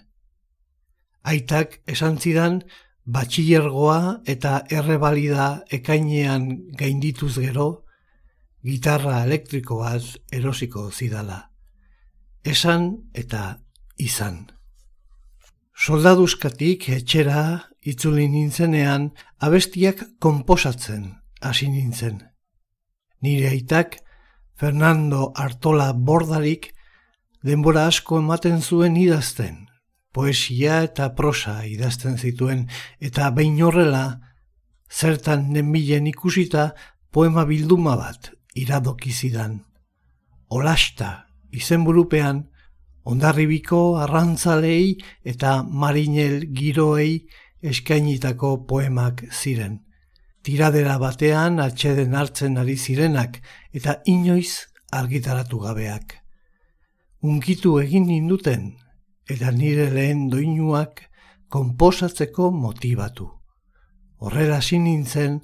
aitak 1.23 1.81
esan 1.87 2.19
zidan 2.19 2.63
batxillergoa 3.05 4.23
eta 4.27 4.61
errebalida 4.71 5.65
ekainean 5.71 6.49
gaindituz 6.79 7.37
gero, 7.39 7.85
gitarra 8.65 9.25
elektriko 9.25 9.81
bat 9.81 10.05
erosiko 10.33 10.91
zidala. 10.91 11.51
Esan 12.45 13.11
eta 13.15 13.61
izan. 13.99 14.47
Soldaduzkatik 15.81 16.89
etxera 16.93 17.71
itzuli 17.89 18.27
nintzenean 18.29 19.11
abestiak 19.41 20.05
konposatzen 20.21 21.07
hasi 21.41 21.71
nintzen. 21.73 22.21
Nire 23.23 23.49
aitak 23.49 23.97
Fernando 24.61 25.33
Artola 25.35 25.93
Bordarik 25.93 26.75
denbora 27.43 27.87
asko 27.89 28.19
ematen 28.21 28.61
zuen 28.61 28.97
idazten, 29.01 29.70
poesia 30.13 30.83
eta 30.85 31.13
prosa 31.15 31.61
idazten 31.67 32.19
zituen, 32.19 32.67
eta 33.01 33.31
behin 33.31 33.61
horrela, 33.63 34.21
zertan 34.91 35.51
nenbilen 35.55 36.07
ikusita 36.11 36.73
poema 37.11 37.45
bilduma 37.47 37.97
bat 37.97 38.33
iradoki 38.59 39.13
zidan. 39.13 39.61
Olasta 40.51 41.27
izenburupean, 41.55 42.49
ondarribiko 43.05 43.99
arrantzalei 44.03 44.97
eta 45.25 45.63
marinel 45.63 46.45
giroei 46.55 47.27
eskainitako 47.63 48.67
poemak 48.67 49.25
ziren. 49.31 49.81
Tiradera 50.43 50.97
batean 50.99 51.61
atxeden 51.61 52.15
hartzen 52.17 52.57
ari 52.59 52.77
zirenak 52.77 53.41
eta 53.77 54.01
inoiz 54.07 54.67
argitaratu 54.91 55.61
gabeak. 55.61 56.17
Unkitu 57.23 57.79
egin 57.83 58.07
ninduten 58.09 58.73
eta 59.31 59.53
nire 59.55 59.89
lehen 59.95 60.27
doinuak 60.33 61.05
konposatzeko 61.51 62.51
motibatu. 62.51 63.29
Horrela 64.21 64.59
hasi 64.59 64.79
nintzen 64.83 65.39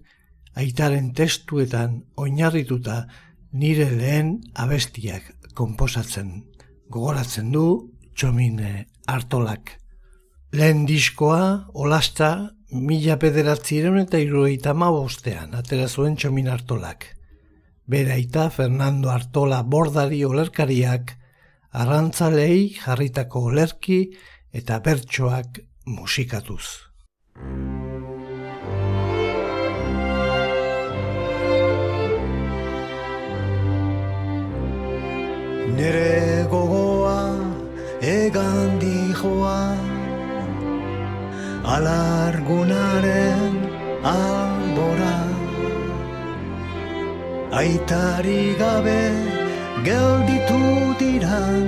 aitaren 0.59 1.13
testuetan 1.15 2.03
oinarrituta 2.17 3.05
nire 3.53 3.89
lehen 3.91 4.37
abestiak 4.55 5.33
konposatzen. 5.55 6.45
Gogoratzen 6.91 7.51
du 7.53 7.67
txomine 8.15 8.87
hartolak. 9.07 9.77
Lehen 10.57 10.87
diskoa, 10.89 11.69
olasta, 11.75 12.31
mila 12.73 13.17
pederatzireun 13.21 13.99
eta 14.03 14.19
iruroita 14.19 14.75
bostean, 14.75 15.55
atera 15.55 15.89
zuen 15.89 16.17
txomin 16.17 16.49
hartolak. 16.49 17.07
Beraita 17.87 18.51
Fernando 18.51 19.11
Artola 19.11 19.63
bordari 19.63 20.25
olerkariak, 20.25 21.17
arrantzalei 21.73 22.75
jarritako 22.79 23.47
olerki 23.51 24.01
eta 24.53 24.79
bertsoak 24.81 25.61
musikatuz. 25.87 26.67
Nere 35.77 36.47
gogoa 36.51 37.21
egan 38.01 38.79
dijoa 38.81 39.77
Alargunaren 41.77 43.57
aldora 44.03 45.17
Aitari 47.61 48.55
gabe 48.59 49.46
gelditu 49.85 50.61
diran 51.01 51.67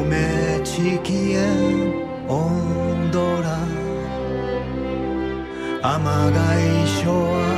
Ume 0.00 0.60
txikien 0.62 1.92
ondora. 2.28 3.60
Ama 5.82 6.30
gaixoa 6.36 7.50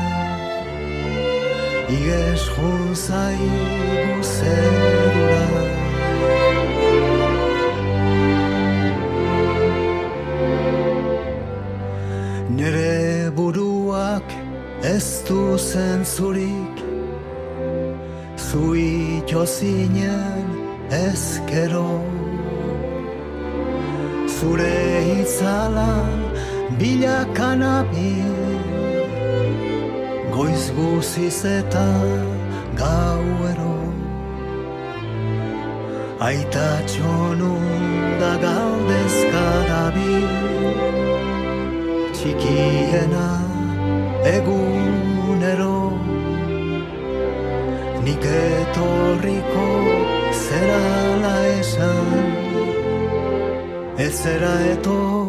Iges 1.90 2.42
junzai 2.52 3.38
guzerura 4.18 5.46
Nere 12.58 13.32
buruak 13.32 14.28
ez 14.84 15.24
du 15.28 15.58
zentzurik. 15.58 16.76
Zuito 18.36 19.46
zinen 19.46 20.48
ezkero. 20.92 22.04
Zure 24.28 24.76
itzala 25.22 26.04
bilakan 26.80 27.62
abil 27.62 28.18
Goiz 28.38 28.57
guziz 30.78 31.46
eta 31.46 31.88
gauero 32.78 33.76
Aita 36.28 36.70
txonun 36.90 38.18
da 38.22 38.32
galdezka 38.42 39.44
dabil. 39.70 40.26
Txikiena 42.18 43.28
egunero 44.32 45.78
Nik 48.08 48.26
etorriko 48.34 49.70
zerala 50.42 51.36
esan. 51.54 52.12
Ez 54.08 54.14
zera 54.24 54.54
etorko 54.74 55.27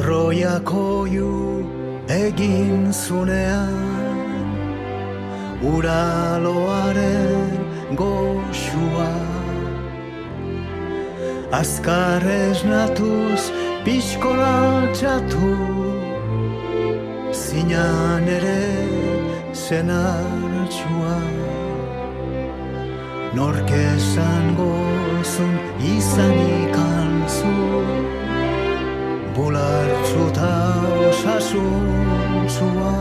Patroiako 0.00 1.06
ju 1.12 1.64
egin 2.08 2.92
zunean 2.92 4.46
Uraloaren 5.62 7.50
goxua. 8.00 9.10
Azkar 11.52 12.24
esnatuz 12.24 13.50
pixkola 13.84 14.88
txatu 14.96 15.52
Zinan 17.36 18.24
ere 18.38 18.64
zenartxua 19.52 21.18
Nork 23.36 23.76
esan 23.84 24.56
gozun 24.62 25.54
izan 25.92 26.40
ikantzu 29.40 29.40
Bulartzuta 29.40 30.52
osasuntzua 31.08 32.92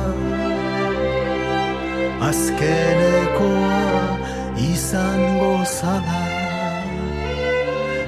Azkenekoa 2.21 3.81
izan 4.57 5.39
gozala 5.39 6.23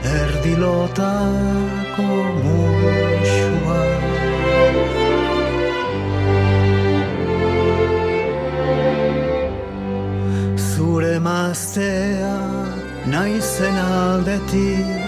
erdilotako 0.03 2.07
muxua. 2.43 3.81
Zure 10.57 11.19
maztea 11.19 12.39
naizen 13.05 13.77
aldetik, 13.77 15.00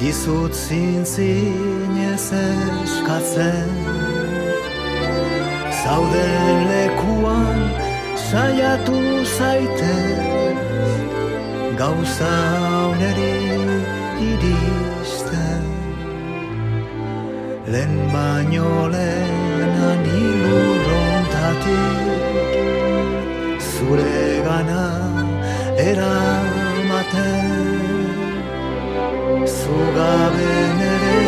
dizut 0.00 0.54
zintzinez 0.54 2.32
eskatzen. 2.32 3.70
Zauden 5.82 6.58
lekuan 6.70 7.60
saiatu 8.30 8.98
zaitez, 9.36 10.92
gauza 11.78 12.34
oneri 12.90 13.36
iristen. 14.30 15.64
Lehen 17.72 17.94
baino 18.12 18.70
lehenan 18.94 20.02
ilurrontatik 20.22 22.06
Zure 23.58 24.22
gana 24.46 24.86
eramaten 25.88 26.45
Zugaben 29.66 30.80
ere 30.94 31.22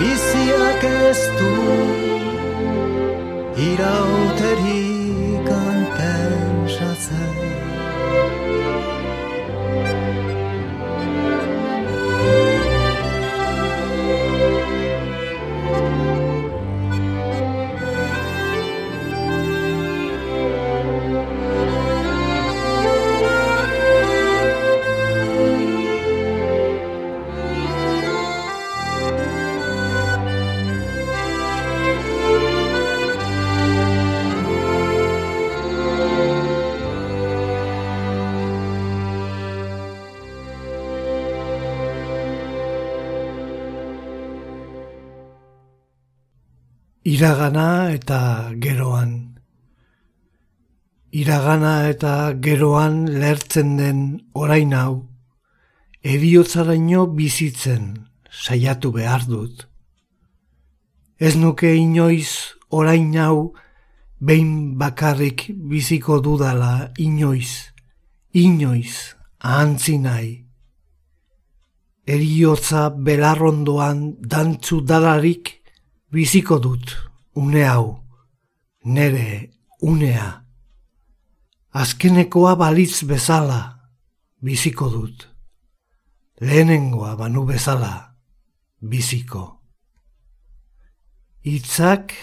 biziak 0.00 0.84
ez 0.88 1.22
du 1.38 1.54
Irauterikan 3.66 4.33
Iragana 47.04 47.92
eta 47.92 48.48
geroan. 48.56 49.36
Iragana 51.12 51.90
eta 51.90 52.32
geroan 52.40 53.02
lertzen 53.20 53.74
den 53.76 53.98
orain 54.32 54.70
hau, 54.72 55.04
eriotzaraino 56.00 57.02
bizitzen 57.12 57.90
saiatu 58.32 58.88
behar 58.94 59.26
dut. 59.28 59.66
Ez 61.20 61.36
nuke 61.36 61.74
inoiz 61.76 62.56
orain 62.70 63.12
hau 63.20 63.52
behin 64.18 64.78
bakarrik 64.80 65.44
biziko 65.52 66.22
dudala 66.24 66.88
inoiz, 66.96 67.68
inoiz 68.32 69.12
ahantzi 69.40 69.98
nahi. 69.98 70.32
Eriotza 72.08 72.88
belarrondoan 72.88 74.00
dantzu 74.24 74.80
dalarik 74.80 75.52
biziko 76.14 76.60
dut, 76.62 76.94
une 77.34 77.64
hau, 77.66 77.98
nere 78.84 79.50
unea. 79.82 80.44
Azkenekoa 81.74 82.54
balitz 82.54 83.02
bezala, 83.10 83.60
biziko 84.38 84.90
dut. 84.92 85.26
Lehenengoa 86.40 87.16
banu 87.18 87.42
bezala, 87.48 88.14
biziko. 88.78 89.42
Itzak 91.42 92.14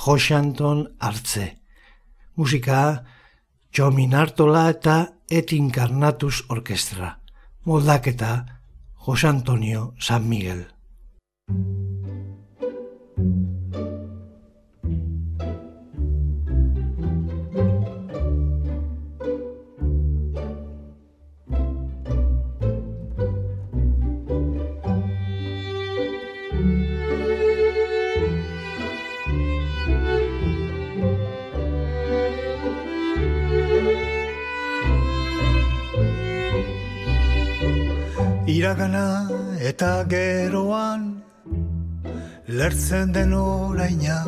Josanton 0.00 0.86
hartze. 0.98 1.46
Musika, 2.36 3.04
Txomin 3.70 4.16
Artola 4.16 4.70
eta 4.72 4.96
Et 5.28 5.52
Incarnatus 5.52 6.40
Orkestra. 6.48 7.20
Moldaketa, 7.66 8.32
Josantonio 9.04 9.94
San 10.00 10.26
Miguel. 10.26 10.66
Iragana 38.60 39.24
eta 39.68 40.04
geroan 40.12 41.04
Lertzen 42.58 43.12
den 43.14 43.32
oraina 43.32 44.18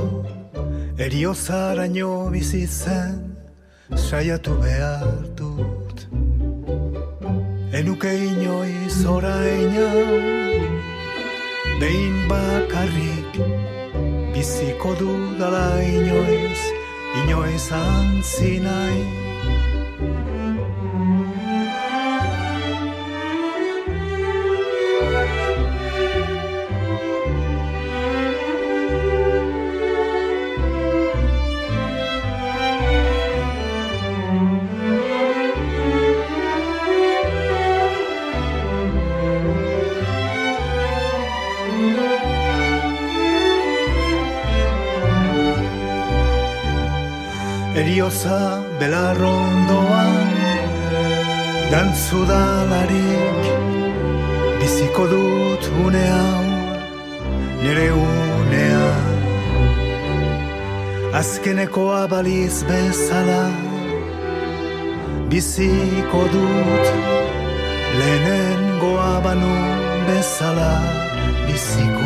Eriozaraino 1.06 2.12
bizitzen 2.32 3.18
Saiatu 4.04 4.54
behar 4.62 5.26
dut. 5.40 6.06
Enuke 7.80 8.12
inoiz 8.30 8.96
oraina 9.16 9.88
Behin 11.82 12.16
bakarrik 12.30 13.36
Biziko 14.32 14.94
dudala 15.02 15.66
inoiz 15.96 16.62
Inoiz 17.20 17.68
antzinai 17.84 19.31
Erioza 48.02 48.58
belarrondoan 48.80 50.30
Dantzu 51.70 52.20
dalarik 52.30 53.44
Biziko 54.58 55.04
dut 55.12 55.64
une 55.84 56.02
hau 56.14 56.42
Nere 57.62 57.88
unea 57.92 58.88
Azkenekoa 61.20 62.02
baliz 62.10 62.64
bezala 62.70 63.44
Biziko 65.30 66.22
dut 66.34 66.86
Lehenengoa 67.98 69.12
banu 69.24 69.54
bezala 70.08 70.72
Biziko 71.46 72.01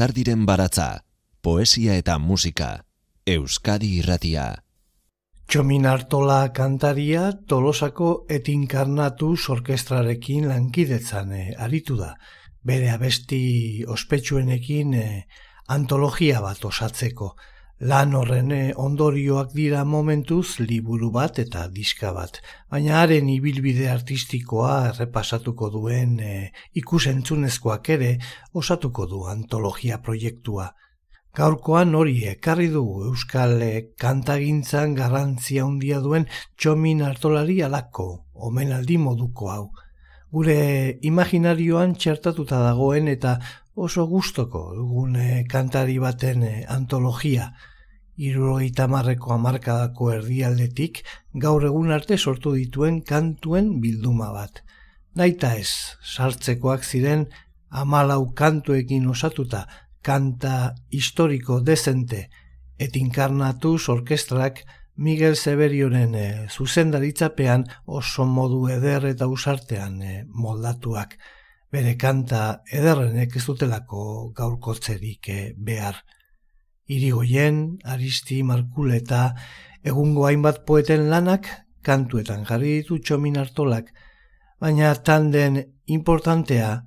Lizardiren 0.00 0.46
baratza, 0.48 1.02
poesia 1.44 1.92
eta 2.00 2.14
musika, 2.16 2.68
Euskadi 3.28 3.90
irratia. 3.98 4.44
Txomin 5.44 5.84
Artola 5.90 6.38
kantaria 6.56 7.26
Tolosako 7.52 8.08
etinkarnatu 8.36 9.34
orkestrarekin 9.56 10.48
lankidetzan 10.48 11.34
eh, 11.36 11.52
aritu 11.66 11.98
da. 11.98 12.14
Bere 12.64 12.88
abesti 12.94 13.84
ospetsuenekin 13.84 14.94
eh, 14.94 15.26
antologia 15.68 16.40
bat 16.40 16.64
osatzeko. 16.64 17.34
Lan 17.80 18.12
horren 18.12 18.50
eh, 18.52 18.72
ondorioak 18.76 19.54
dira 19.56 19.86
momentuz 19.88 20.58
liburu 20.60 21.08
bat 21.14 21.38
eta 21.40 21.62
diska 21.72 22.10
bat, 22.12 22.42
baina 22.68 22.98
haren 23.00 23.30
ibilbide 23.32 23.86
artistikoa 23.88 24.74
errepasatuko 24.90 25.70
duen 25.72 26.18
e, 26.20 26.34
ikusentzunezkoak 26.76 27.88
ere 27.94 28.10
osatuko 28.52 29.06
du 29.08 29.22
antologia 29.32 29.96
proiektua. 30.04 30.66
Gaurkoan 31.32 31.96
hori 31.96 32.18
ekarri 32.34 32.68
dugu 32.68 33.06
Euskal 33.14 33.56
eh, 33.64 33.88
kantagintzan 33.96 34.92
garrantzia 35.00 35.64
handia 35.64 36.02
duen 36.04 36.28
txomin 36.58 37.00
hartolari 37.00 37.62
alako, 37.64 38.10
omenaldi 38.34 39.00
moduko 39.00 39.50
hau. 39.54 39.64
Gure 40.30 40.98
imaginarioan 41.00 41.96
txertatuta 41.96 42.60
dagoen 42.60 43.08
eta 43.08 43.38
oso 43.74 44.04
gustoko 44.06 44.66
dugun 44.76 45.16
kantari 45.48 45.96
baten 45.98 46.44
antologia, 46.68 47.54
Irurogeita 48.20 48.84
marreko 48.92 49.32
amarkadako 49.32 50.10
erdialdetik 50.12 50.98
gaur 51.44 51.64
egun 51.64 51.92
arte 51.94 52.18
sortu 52.18 52.52
dituen 52.52 53.00
kantuen 53.10 53.78
bilduma 53.80 54.28
bat. 54.34 54.60
Naita 55.16 55.54
ez, 55.56 55.70
sartzekoak 56.04 56.84
ziren 56.84 57.24
amalau 57.70 58.34
kantuekin 58.36 59.08
osatuta 59.08 59.64
kanta 60.02 60.74
historiko 60.90 61.60
dezente 61.60 62.28
et 62.78 62.96
inkarnatuz 62.96 63.88
orkestrak 63.88 64.62
Miguel 64.96 65.36
Severioren 65.36 66.14
e, 66.14 66.28
zuzendaritzapean 66.52 67.64
oso 67.86 68.26
modu 68.28 68.66
eder 68.68 69.06
eta 69.14 69.28
usartean 69.32 70.00
e, 70.02 70.14
moldatuak. 70.28 71.16
Bere 71.72 71.96
kanta 71.96 72.62
ederrenek 72.68 73.36
ez 73.36 73.44
dutelako 73.46 74.02
gaurkotzerik 74.36 75.28
e, 75.32 75.42
behar. 75.56 76.02
Irigoien, 76.90 77.78
Aristi, 77.86 78.42
Markule 78.42 78.96
eta 78.98 79.30
egungo 79.86 80.26
hainbat 80.26 80.64
poeten 80.66 81.06
lanak 81.10 81.46
kantuetan 81.86 82.42
jarri 82.48 82.80
ditu 82.80 82.98
txomin 82.98 83.38
hartolak, 83.40 83.92
baina 84.60 84.92
tanden 84.94 85.60
importantea 85.86 86.80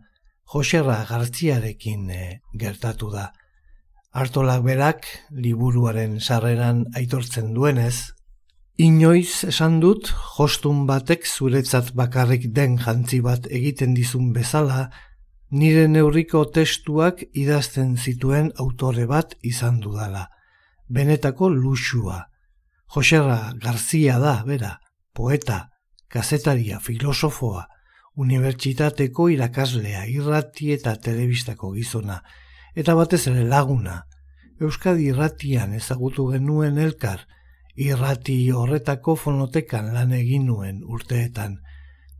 Joserra 0.53 0.99
Gartziarekin 1.09 2.09
e, 2.11 2.25
gertatu 2.59 3.09
da. 3.13 3.31
Artolak 4.13 4.61
berak 4.67 5.07
liburuaren 5.31 6.19
sarreran 6.19 6.83
aitortzen 6.99 7.53
duenez, 7.55 8.11
inoiz 8.77 9.47
esan 9.49 9.79
dut 9.81 10.11
jostun 10.35 10.83
batek 10.89 11.25
zuretzat 11.25 11.93
bakarrik 11.97 12.51
den 12.53 12.77
jantzi 12.77 13.21
bat 13.25 13.47
egiten 13.49 13.95
dizun 13.97 14.33
bezala, 14.35 14.91
nire 15.53 15.87
neurriko 15.87 16.39
testuak 16.49 17.19
idazten 17.37 17.93
zituen 17.97 18.47
autore 18.63 19.05
bat 19.05 19.35
izan 19.45 19.77
dudala. 19.83 20.23
Benetako 20.89 21.49
luxua. 21.53 22.23
Joserra 22.93 23.53
Garzia 23.61 24.17
da, 24.21 24.33
bera, 24.47 24.71
poeta, 25.13 25.59
kazetaria, 26.09 26.79
filosofoa, 26.79 27.67
unibertsitateko 28.17 29.27
irakaslea, 29.33 30.07
irrati 30.09 30.71
eta 30.73 30.95
telebistako 31.05 31.71
gizona, 31.77 32.19
eta 32.75 32.97
batez 32.97 33.21
ere 33.29 33.45
laguna. 33.49 34.01
Euskadi 34.61 35.09
irratian 35.13 35.73
ezagutu 35.77 36.27
genuen 36.31 36.77
elkar, 36.81 37.25
irrati 37.75 38.37
horretako 38.51 39.15
fonotekan 39.21 39.93
lan 39.93 40.13
egin 40.17 40.45
nuen 40.49 40.81
urteetan. 40.85 41.57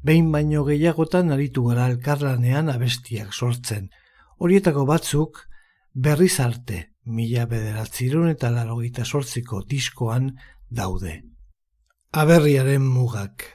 Behin 0.04 0.32
baino 0.32 0.66
gehiagotan 0.68 1.32
aritu 1.32 1.64
gara 1.70 1.88
elkarlanean 1.88 2.70
abestiak 2.70 3.32
sortzen. 3.34 3.90
Horietako 4.38 4.84
batzuk 4.86 5.40
berriz 5.94 6.40
arte, 6.44 6.90
mila 7.06 7.46
bederatzirun 7.48 8.28
eta 8.34 8.50
larogeita 8.52 9.06
sortziko 9.06 9.62
diskoan 9.70 10.34
daude. 10.70 11.22
Aberriaren 12.12 12.84
mugak. 12.84 13.46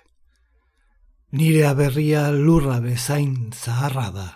Nire 1.32 1.66
aberria 1.68 2.30
lurra 2.32 2.78
bezain 2.80 3.53
zaharra 3.53 4.09
da, 4.14 4.28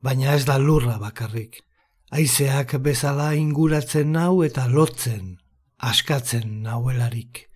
baina 0.00 0.36
ez 0.36 0.44
da 0.46 0.58
lurra 0.58 0.98
bakarrik. 1.02 1.58
Aizeak 2.12 2.76
bezala 2.84 3.32
inguratzen 3.34 4.12
nau 4.14 4.44
eta 4.46 4.68
lotzen, 4.68 5.38
askatzen 5.78 6.62
nauelarik. 6.62 7.48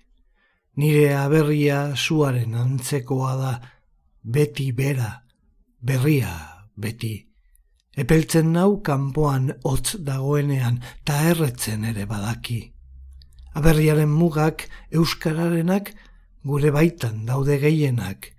Nire 0.77 1.15
aberria 1.15 1.95
suaren 1.95 2.57
antzekoa 2.59 3.35
da, 3.39 3.55
beti 4.27 4.73
bera, 4.73 5.23
berria 5.81 6.35
beti. 6.75 7.15
Epeltzen 7.97 8.51
nau 8.53 8.83
kanpoan 8.85 9.53
hotz 9.65 9.97
dagoenean, 10.05 10.83
ta 11.05 11.23
erretzen 11.31 11.85
ere 11.85 12.05
badaki. 12.11 12.61
Aberriaren 13.57 14.11
mugak, 14.13 14.67
euskararenak, 14.93 15.95
gure 16.45 16.73
baitan 16.75 17.25
daude 17.25 17.57
gehienak, 17.63 18.33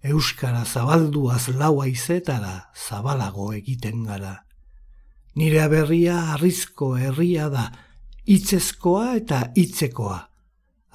Euskara 0.00 0.64
zabalduaz 0.64 1.50
lau 1.60 1.82
aizetara 1.84 2.70
zabalago 2.72 3.50
egiten 3.52 4.06
gara. 4.08 4.46
Nire 5.36 5.60
aberria 5.60 6.14
arrizko 6.34 6.94
herria 6.96 7.50
da, 7.52 7.66
itzezkoa 8.24 9.10
eta 9.18 9.42
itzekoa. 9.60 10.16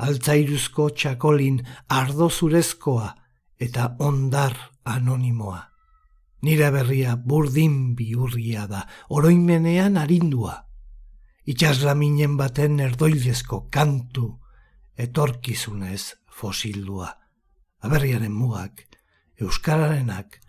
Altzairuzko 0.02 0.90
txakolin 0.90 1.62
ardo 1.94 2.32
zurezkoa 2.34 3.12
eta 3.60 3.96
ondar 4.00 4.56
anonimoa. 4.84 5.72
Nire 6.46 6.70
berria 6.72 7.16
burdin 7.18 7.96
biurria 7.96 8.68
da, 8.70 8.86
oroimenean 9.10 9.98
arindua. 9.98 10.66
Itxaslaminen 11.46 12.38
baten 12.38 12.80
erdoilezko 12.80 13.68
kantu, 13.72 14.40
etorkizunez 14.98 16.16
fosildua. 16.30 17.10
Aberriaren 17.82 18.34
mugak, 18.34 18.86
Euskararenak, 19.42 20.40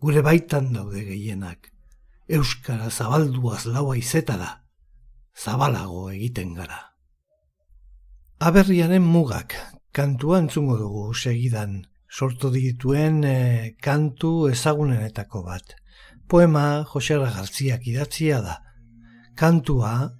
gure 0.00 0.22
baitan 0.22 0.72
daude 0.74 1.04
gehienak, 1.06 1.70
Euskara 2.28 2.88
zabalduaz 2.90 3.66
laua 3.66 3.96
izetara, 3.98 4.64
zabalago 5.36 6.08
egiten 6.10 6.54
gara. 6.54 6.80
Aberriaren 8.42 9.02
mugak, 9.02 9.54
kantua 9.92 10.40
entzungo 10.42 10.78
dugu 10.80 11.12
segidan, 11.14 11.82
sortu 12.12 12.50
dituen 12.52 13.24
e, 13.24 13.74
kantu 13.80 14.48
ezagunenetako 14.52 15.42
bat. 15.46 15.76
Poema 16.28 16.84
Josera 16.92 17.30
Garziak 17.32 17.86
idatzia 17.88 18.40
da. 18.44 18.58
Kantua, 19.36 20.12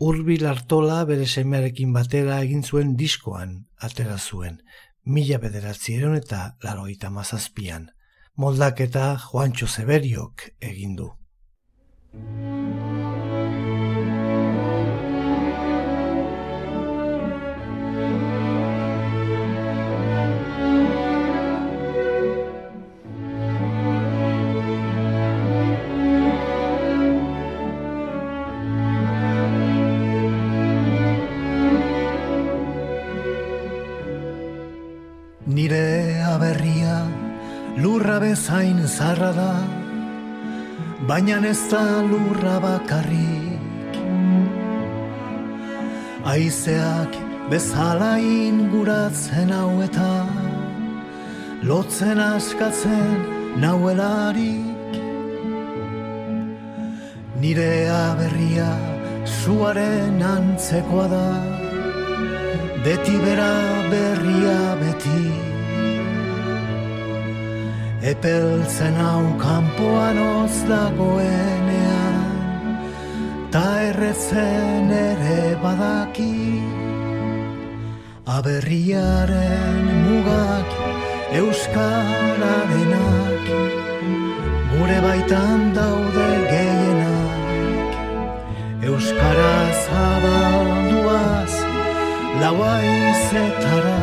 urbil 0.00 0.46
hartola 0.46 1.04
bere 1.08 1.26
semearekin 1.26 1.92
batera 1.92 2.40
egin 2.44 2.62
zuen 2.62 2.96
diskoan 2.96 3.62
atera 3.80 4.18
zuen 4.18 4.60
mila 5.04 5.38
bederatzieron 5.38 6.16
eta 6.16 6.56
laroita 6.62 7.10
mazazpian. 7.10 7.90
Moldak 8.36 8.80
eta 8.80 9.18
Juancho 9.26 9.66
Zeberiok 9.66 10.48
egindu. 35.70 37.22
bezain 38.32 38.78
zarra 38.86 39.32
da, 39.32 39.52
baina 41.08 41.38
ez 41.52 41.62
da 41.70 41.82
lurra 42.10 42.56
bakarrik. 42.66 43.92
Aizeak 46.32 47.12
bezala 47.50 48.12
inguratzen 48.18 49.50
hau 49.52 49.82
eta 49.82 50.12
lotzen 51.68 52.18
askatzen 52.18 53.16
nauelarik. 53.64 54.92
Nire 57.42 57.74
aberria 57.90 58.72
suaren 59.38 60.22
antzekoa 60.34 61.06
da, 61.14 61.28
beti 62.84 63.16
bera 63.24 63.54
berria 63.90 64.60
beti. 64.82 65.51
Epeltzen 68.02 68.96
hau 68.98 69.22
kanpoan 69.38 70.18
oz 70.18 70.66
dagoenean 70.66 72.18
Ta 73.54 73.78
erretzen 73.78 74.90
ere 74.90 75.54
badaki. 75.62 76.58
Aberriaren 78.26 79.86
mugak 80.08 80.68
Euskararenak 81.42 83.44
Gure 84.74 84.98
baitan 85.06 85.70
daude 85.78 86.28
gehienak. 86.50 87.90
Euskara 88.82 89.56
zabalduaz 89.86 91.54
Laua 92.42 92.74
izetara 92.82 94.02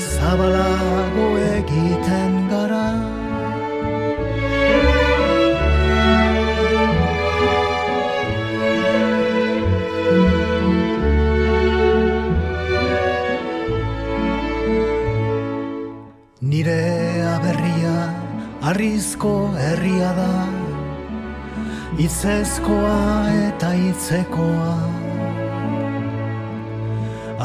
Zabalago 0.00 1.28
egiten 1.60 2.39
arrizko 18.80 19.52
herria 19.60 20.10
da. 20.16 20.32
Itzezkoa 22.00 23.28
eta 23.48 23.72
itzekoa 23.76 24.76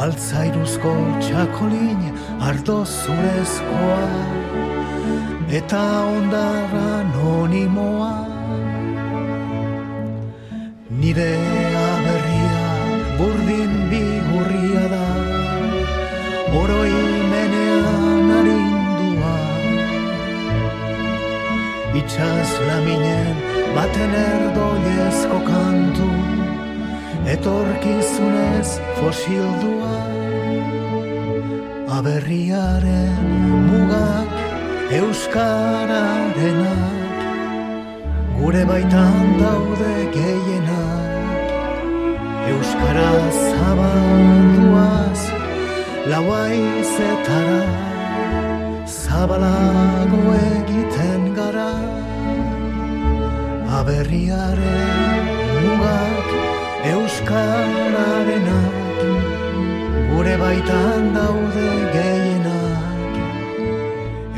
Altzairuzko 0.04 0.94
txakolin 1.26 2.06
ardo 2.40 2.78
zurezkoa 2.86 4.06
Eta 5.60 5.84
ondara 6.14 6.86
anonimoa. 7.02 8.14
Nire 11.02 11.55
Itxaz 22.16 22.52
laminen 22.68 23.36
baten 23.76 24.14
erdoiezko 24.16 25.40
kantu 25.52 26.10
etorkizunez 27.34 28.70
fosildua 28.98 29.96
aberriaren 31.98 33.26
mugak 33.68 34.32
euskararenak 35.00 37.20
gure 38.40 38.64
baitan 38.72 39.26
daude 39.42 39.96
gehienak 40.16 41.48
euskara 42.54 43.12
zabalduaz 43.44 45.22
lauaizetara 46.14 47.62
zabalago 49.04 50.24
egiten 50.40 51.22
Aberriaren 53.76 55.26
mugak 55.64 56.30
Euskararenak 56.92 58.76
Gure 60.12 60.36
baitan 60.44 61.04
daude 61.16 61.72
gehienak. 61.96 63.14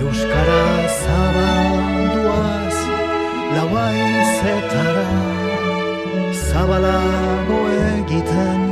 Euskara 0.01 0.65
zabalduaz 1.01 2.77
Lauain 3.53 4.15
zetara 4.39 5.11
Zabalago 6.47 7.61
egiten 7.83 8.66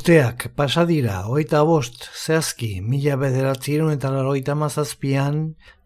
Urteak 0.00 0.46
pasadira, 0.56 1.26
hoita 1.28 1.58
bost, 1.68 2.06
zehazki, 2.16 2.78
mila 2.80 3.18
bederatzieron 3.20 3.90
eta 3.92 4.08
laroita 4.14 4.54
mazazpian, 4.56 5.42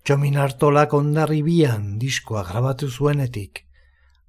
txomin 0.06 0.36
hartolak 0.38 0.94
ondarri 0.94 1.40
bian 1.42 1.96
diskoa 1.98 2.44
grabatu 2.46 2.86
zuenetik. 2.86 3.64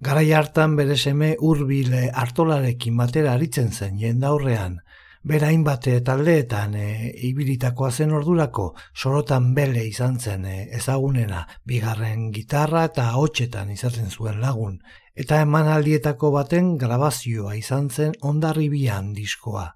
Garai 0.02 0.32
hartan 0.34 0.74
bere 0.80 0.98
seme 0.98 1.36
urbile 1.38 2.08
hartolarekin 2.24 2.98
batera 2.98 3.36
aritzen 3.38 3.70
zen 3.70 4.02
jendaurrean, 4.02 4.80
bera 5.22 5.52
hainbate 5.54 6.00
taldeetan 6.10 6.74
e, 6.82 6.90
ibilitakoa 7.30 7.92
zen 7.92 8.18
ordurako 8.18 8.72
sorotan 8.96 9.54
bele 9.54 9.86
izan 9.86 10.18
zen 10.18 10.50
e, 10.50 10.58
ezagunena, 10.82 11.46
bigarren 11.64 12.32
gitarra 12.34 12.88
eta 12.90 13.12
hotxetan 13.22 13.70
izaten 13.78 14.10
zuen 14.10 14.42
lagun, 14.42 14.80
eta 15.16 15.39
emanaldietako 15.41 16.32
baten 16.36 16.76
grabazioa 16.78 17.55
izan 17.55 17.89
zen 17.89 18.13
ondarribian 18.22 19.13
diskoa. 19.16 19.70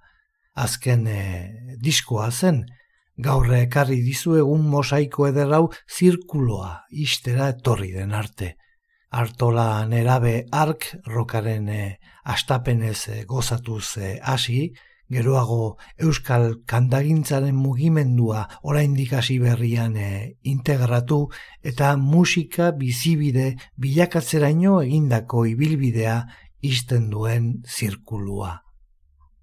Azken 0.60 1.08
e, 1.08 1.22
diskoa 1.80 2.30
zen, 2.32 2.66
gaur 3.18 3.48
ekarri 3.56 4.02
dizu 4.04 4.36
egun 4.42 4.66
mosaiko 4.68 5.28
ederrau 5.30 5.70
zirkuloa 5.88 6.74
istera 6.92 7.50
etorri 7.56 7.94
den 7.96 8.12
arte. 8.12 8.56
Artola 9.10 9.86
nerabe 9.90 10.44
ark 10.52 10.92
rokaren 11.08 11.70
e, 11.70 11.82
astapenez 12.24 13.08
e, 13.08 13.24
gozatuz 13.26 13.98
hasi, 14.22 14.70
geroago 15.10 15.78
euskal 15.98 16.62
kantagintzaren 16.70 17.56
mugimendua 17.56 18.46
oraindik 18.62 19.14
hasi 19.18 19.40
berrian 19.42 19.98
e, 19.98 20.38
integratu 20.44 21.28
eta 21.64 21.96
musika 21.98 22.72
bizibide 22.72 23.56
bilakatzeraino 23.76 24.80
egindako 24.86 25.46
ibilbidea 25.50 26.22
izten 26.62 27.10
duen 27.10 27.64
zirkulua. 27.66 28.60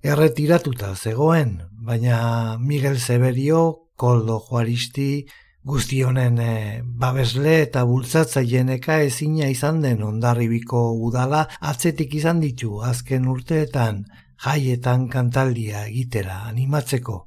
Erretiratuta 0.07 0.95
zegoen, 0.95 1.59
baina 1.83 2.59
Miguel 2.61 3.01
Severio, 3.01 3.91
Koldo 3.97 4.39
Juaristi, 4.39 5.27
guztionen 5.67 6.37
e, 6.39 6.83
babesle 6.85 7.57
eta 7.65 7.83
bultzatzaieneka 7.89 9.01
ezina 9.03 9.49
izan 9.51 9.81
den 9.83 10.05
ondarribiko 10.07 10.83
udala 11.09 11.47
atzetik 11.73 12.15
izan 12.15 12.39
ditu 12.45 12.79
azken 12.87 13.27
urteetan, 13.33 14.05
jaietan 14.45 15.09
kantaldia 15.09 15.87
egitera 15.87 16.43
animatzeko. 16.51 17.27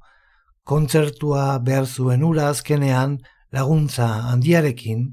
Kontzertua 0.64 1.60
behar 1.66 1.88
zuen 1.88 2.24
ura 2.24 2.50
azkenean 2.54 3.18
laguntza 3.52 4.08
handiarekin, 4.32 5.08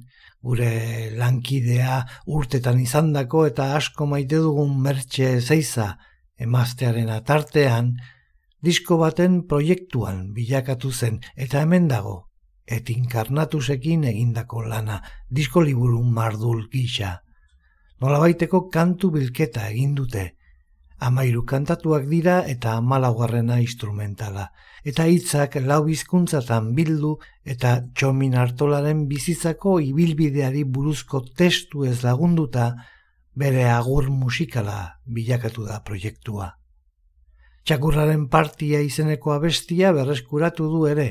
gure 0.47 1.11
lankidea 1.17 2.03
urtetan 2.27 2.81
izandako 2.81 3.47
eta 3.47 3.73
asko 3.77 4.07
maite 4.07 4.39
dugun 4.45 4.77
mertxe 4.83 5.41
zeiza 5.41 5.97
emaztearen 6.39 7.11
atartean, 7.11 7.95
disko 8.63 8.99
baten 9.01 9.43
proiektuan 9.49 10.33
bilakatu 10.37 10.93
zen 10.93 11.21
eta 11.35 11.63
hemen 11.65 11.89
dago, 11.89 12.17
et 12.67 12.91
inkarnatusekin 12.91 14.05
egindako 14.13 14.63
lana, 14.69 15.01
disko 15.31 15.63
liburu 15.63 16.03
mardul 16.03 16.67
gisa. 16.73 17.21
Nolabaiteko 18.01 18.67
kantu 18.71 19.11
bilketa 19.15 19.69
egin 19.71 19.95
dute, 19.97 20.36
Amairu 20.99 21.43
kantatuak 21.45 22.07
dira 22.09 22.41
eta 22.49 22.77
amalaugarrena 22.81 23.61
instrumentala. 23.61 24.51
Eta 24.85 25.05
hitzak 25.11 25.59
lau 25.61 25.83
bizkuntzatan 25.85 26.71
bildu 26.77 27.17
eta 27.45 27.83
txomin 27.95 28.37
hartolaren 28.41 29.07
bizitzako 29.11 29.79
ibilbideari 29.85 30.65
buruzko 30.65 31.21
testu 31.37 31.85
ez 31.85 32.03
lagunduta 32.03 32.71
bere 33.35 33.67
agur 33.69 34.09
musikala 34.09 35.01
bilakatu 35.05 35.67
da 35.67 35.83
proiektua. 35.85 36.55
Txakurraren 37.67 38.29
partia 38.33 38.81
izeneko 38.81 39.35
abestia 39.35 39.93
berreskuratu 39.93 40.69
du 40.71 40.85
ere, 40.87 41.09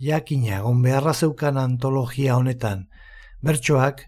jakina 0.00 0.56
egon 0.58 0.80
beharra 0.82 1.12
zeukan 1.14 1.60
antologia 1.60 2.38
honetan. 2.40 2.86
Bertsoak, 3.44 4.02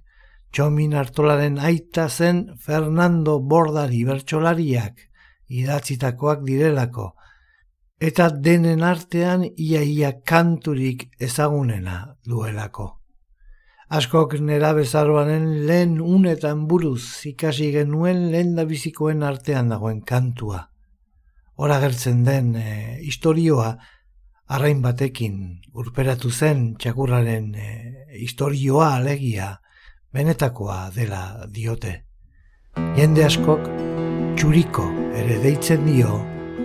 txomin 0.50 0.96
hartolaren 0.96 1.60
aita 1.60 2.08
zen 2.08 2.56
Fernando 2.58 3.38
Bordari 3.38 4.02
bertsolariak, 4.08 5.09
idatzitakoak 5.50 6.44
direlako, 6.46 7.10
eta 8.00 8.30
denen 8.30 8.82
artean 8.86 9.44
iaia 9.50 10.14
kanturik 10.24 11.10
ezagunena 11.20 12.16
duelako. 12.26 12.88
Askok 13.90 14.36
nera 14.46 14.70
bezaroanen 14.72 15.66
lehen 15.66 15.96
unetan 16.00 16.66
buruz 16.70 17.26
ikasi 17.26 17.72
genuen 17.74 18.28
lehen 18.30 18.54
bizikoen 18.68 19.24
artean 19.26 19.72
dagoen 19.74 20.00
kantua. 20.06 20.68
Hora 21.58 21.80
gertzen 21.82 22.22
den 22.24 22.54
e, 22.54 23.00
historioa 23.02 23.74
arrain 24.54 24.80
batekin 24.80 25.42
urperatu 25.74 26.30
zen 26.30 26.76
txakurraren 26.78 27.50
e, 27.54 27.68
historioa 28.22 28.94
alegia 28.94 29.56
benetakoa 30.14 30.88
dela 30.94 31.24
diote. 31.50 31.96
Jende 32.96 33.26
askok 33.26 33.89
txuriko 34.40 34.86
ere 35.20 35.34
deitzen 35.42 35.82
dio 35.84 36.14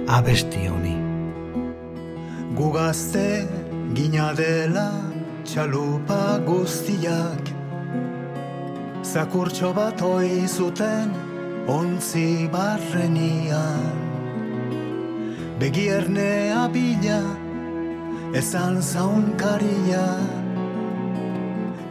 abesti 0.07 0.61
honi. 0.71 0.93
Gugazte 2.55 3.23
gina 3.97 4.29
dela 4.37 4.85
txalupa 5.43 6.37
guztiak 6.47 7.49
Zakurtxo 9.03 9.73
bat 9.75 9.99
hoi 9.99 10.47
zuten 10.47 11.11
ontzi 11.67 12.47
barrenian 12.53 13.99
Begiernea 15.59 16.69
bila 16.71 17.19
ezan 18.41 18.79
zaunkaria 18.79 20.05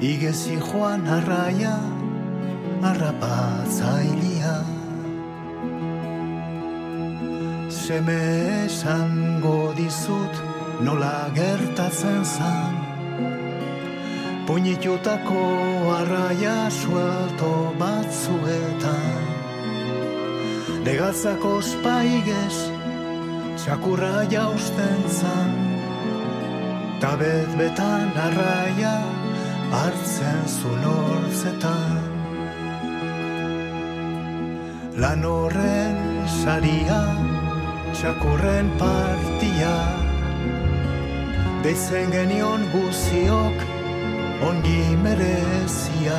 Igezi 0.01 0.57
joan 0.65 1.05
arraia 1.19 1.77
arrapatzailia 2.93 4.74
seme 7.75 8.65
esango 8.65 9.75
dizut 9.75 10.35
nola 10.87 11.31
gertatzen 11.35 12.25
zan 12.25 12.75
Puñitutako 14.47 15.43
arraia 15.99 16.69
suelto 16.71 17.53
batzuetan. 17.81 19.23
Legatzako 20.85 21.53
spaiges 21.65 22.57
txakurra 23.57 24.27
jausten 24.33 25.01
zan 25.19 25.55
Tabet 27.01 27.55
betan 27.61 28.13
arraia 28.27 28.97
hartzen 29.81 30.43
zuen 30.59 30.85
orzetan 30.93 32.03
Lan 35.05 35.25
horren 35.31 35.97
sarian 36.43 37.34
txakurren 37.95 38.71
partia. 38.79 39.75
Deitzen 41.65 42.11
genion 42.13 42.67
guziok 42.73 43.63
ongi 44.49 44.81
merezia. 45.05 46.19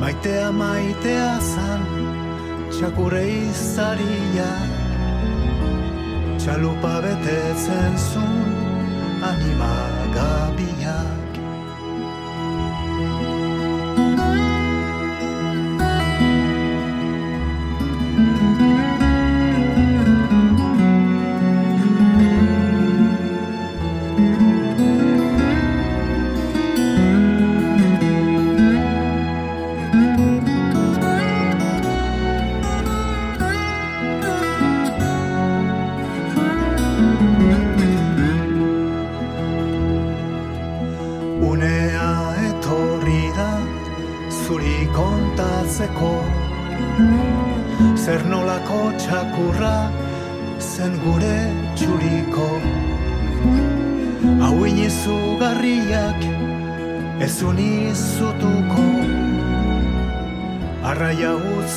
Maitea 0.00 0.48
maitea 0.56 1.30
zan 1.52 1.86
txakurre 2.70 3.24
izaria. 3.50 4.50
Txalupa 6.40 6.94
betetzen 7.04 7.98
zun 8.10 8.46
anima 9.32 9.74
nolako 10.14 11.29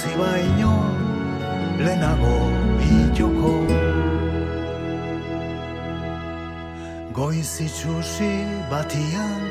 Utzi 0.03 0.17
baino 0.19 0.73
lehenago 1.79 2.37
ituko 2.95 3.51
Goiz 7.17 7.51
itxusi 7.65 8.33
batian 8.71 9.43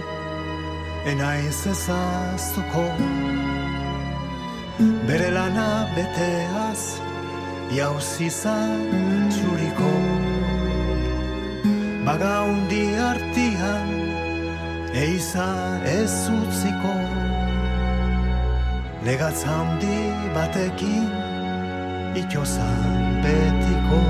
enaiz 1.13 1.61
ezaztuko. 1.73 2.85
Bere 5.09 5.31
lana 5.37 5.71
beteaz 5.97 7.01
jauzi 7.73 8.29
txuriko 9.33 9.95
baga 12.05 12.37
undi 12.53 12.85
artian 13.09 13.89
eiza 15.07 15.49
ez 15.97 16.15
utziko 16.37 17.22
legatza 19.05 19.51
undi 19.63 19.97
batekin 20.35 21.09
itxozan 22.21 23.23
betiko 23.25 24.03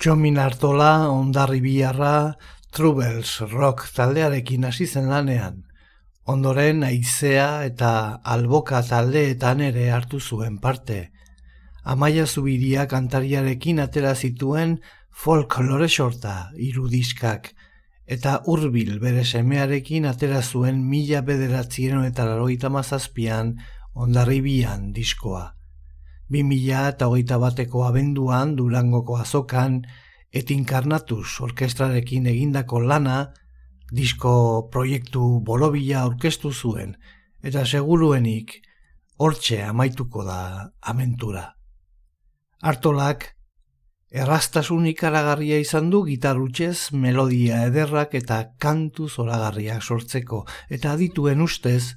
Txomin 0.00 0.38
Artola, 0.40 1.10
Ondarri 1.12 1.60
Biarra, 1.60 2.32
Troubles 2.72 3.34
Rock 3.52 3.82
taldearekin 3.92 4.64
hasi 4.64 4.86
zen 4.88 5.10
lanean. 5.12 5.58
Ondoren 6.24 6.80
aizea 6.88 7.66
eta 7.68 7.90
alboka 8.24 8.80
taldeetan 8.80 9.60
ere 9.60 9.90
hartu 9.92 10.16
zuen 10.20 10.56
parte. 10.56 11.10
Amaia 11.90 12.22
Zubiria 12.24 12.84
kantariarekin 12.86 13.80
atera 13.82 14.12
zituen 14.14 14.76
folk 15.10 15.56
lore 15.58 15.88
sorta 15.88 16.52
irudiskak 16.54 17.48
eta 18.16 18.36
urbil 18.52 19.00
bere 19.02 19.24
semearekin 19.26 20.06
atera 20.06 20.38
zuen 20.42 20.84
mila 20.92 21.24
bederatzieron 21.26 22.06
eta 22.06 22.28
laroita 22.28 22.70
mazazpian 22.70 23.56
ondarribian 23.94 24.92
diskoa. 24.94 25.42
2000 26.30 26.86
eta 26.94 27.10
hogeita 27.10 27.42
bateko 27.42 27.84
abenduan 27.88 28.54
Durangoko 28.54 29.18
azokan 29.18 29.82
etinkarnatuz 30.30 31.26
orkestrarekin 31.42 32.30
egindako 32.30 32.86
lana 32.86 33.20
disko 33.90 34.68
proiektu 34.70 35.40
bolobila 35.42 36.04
aurkeztu 36.06 36.54
zuen 36.54 36.94
eta 37.42 37.66
seguruenik 37.66 38.60
hortxe 39.18 39.64
amaituko 39.64 40.22
da 40.22 40.44
amentura. 40.80 41.50
Artolak 42.60 43.22
errastasun 44.12 44.84
ikaragarria 44.90 45.56
izan 45.62 45.86
du 45.92 46.02
gitarrutxez 46.04 46.92
melodia 46.92 47.62
ederrak 47.70 48.14
eta 48.18 48.40
kantu 48.60 49.08
zoragarriak 49.08 49.80
sortzeko 49.80 50.42
eta 50.68 50.92
adituen 50.92 51.40
ustez 51.40 51.94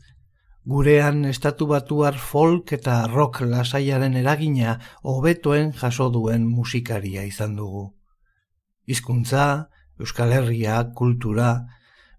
gurean 0.63 1.25
estatu 1.25 1.67
batuar 1.67 2.15
folk 2.15 2.71
eta 2.77 3.01
rock 3.11 3.41
lasaiaren 3.41 4.15
eragina 4.15 4.77
hobetoen 5.03 5.73
jaso 5.81 6.07
duen 6.09 6.47
musikaria 6.47 7.25
izan 7.27 7.57
dugu. 7.59 7.89
Hizkuntza, 8.87 9.67
Euskal 9.99 10.31
Herria, 10.31 10.79
kultura, 10.95 11.65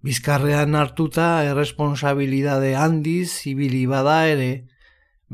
bizkarrean 0.04 0.76
hartuta 0.76 1.44
erresponsabilidade 1.48 2.74
handiz 2.76 3.46
ibili 3.48 3.86
bada 3.88 4.26
ere, 4.28 4.66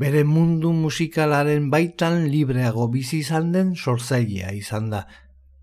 bere 0.01 0.23
mundu 0.25 0.71
musikalaren 0.73 1.69
baitan 1.69 2.23
libreago 2.33 2.87
bizi 2.89 3.19
izan 3.21 3.51
den 3.53 3.75
sortzailea 3.75 4.49
izan 4.57 4.89
da, 4.89 5.03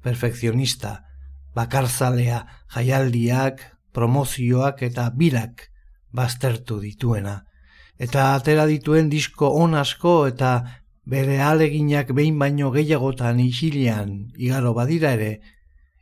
perfekzionista, 0.06 0.92
bakarzalea, 1.58 2.44
jaialdiak, 2.74 3.64
promozioak 3.92 4.84
eta 4.86 5.08
birak, 5.10 5.64
baztertu 6.14 6.78
dituena. 6.84 7.40
Eta 7.98 8.28
atera 8.36 8.68
dituen 8.70 9.10
disko 9.10 9.50
on 9.58 9.74
asko 9.74 10.14
eta 10.30 10.52
bere 11.08 11.40
aleginak 11.42 12.12
behin 12.14 12.38
baino 12.38 12.70
gehiagotan 12.70 13.40
isilean 13.42 14.12
igaro 14.36 14.74
badira 14.76 15.16
ere, 15.18 15.32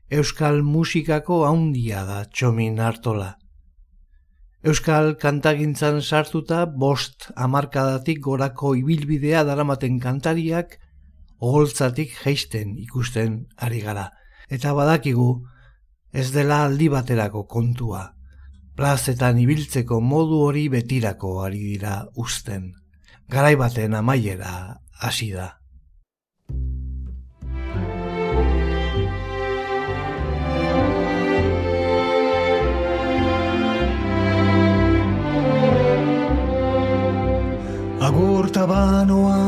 Euskal 0.06 0.60
musikako 0.62 1.40
haundia 1.48 2.04
da 2.06 2.20
txomin 2.30 2.76
hartola. 2.78 3.32
Euskal 4.66 5.12
kantagintzan 5.22 6.00
sartuta 6.02 6.64
bost 6.66 7.28
amarkadatik 7.38 8.18
gorako 8.24 8.72
ibilbidea 8.74 9.44
daramaten 9.46 10.00
kantariak 10.02 10.72
oholtzatik 11.38 12.16
geisten 12.24 12.72
ikusten 12.82 13.36
ari 13.62 13.84
gara. 13.84 14.08
Eta 14.50 14.72
badakigu 14.74 15.28
ez 16.10 16.32
dela 16.34 16.64
aldi 16.64 16.88
baterako 16.90 17.44
kontua 17.46 18.02
plazetan 18.76 19.38
ibiltzeko 19.38 20.00
modu 20.02 20.42
hori 20.48 20.66
betirako 20.68 21.30
ari 21.44 21.62
dira 21.76 21.94
usten. 22.26 22.72
Garai 23.30 23.54
baten 23.62 23.94
amaiera 23.94 24.50
hasi 24.98 25.30
da. 25.30 25.46
Agurta 38.06 38.66
banoa. 38.70 39.38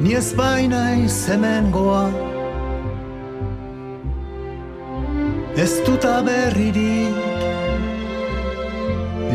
Ni 0.00 0.14
ez 0.16 0.32
baina 0.32 0.94
izemen 0.96 1.68
goa. 1.74 2.06
Ez 5.60 5.74
duta 5.84 6.14
berririk 6.24 7.18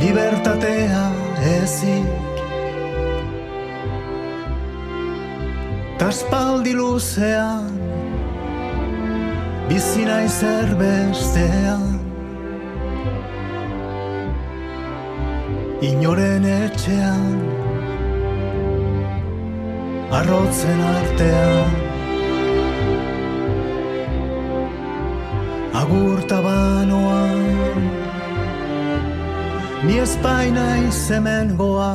libertatea 0.02 1.06
ezik. 1.54 2.40
Taspaldi 6.02 6.74
luzean. 6.74 7.70
Bizina 9.70 10.24
izer 10.26 10.74
bestean 10.82 11.95
Inoren 15.82 16.46
etxean 16.46 17.36
arrotzen 20.12 20.80
artean. 20.92 21.76
Agurta 25.76 26.40
banoan 26.42 27.82
Ni 29.84 30.00
espaina 30.00 30.66
izemen 30.88 31.52
goa 31.60 31.92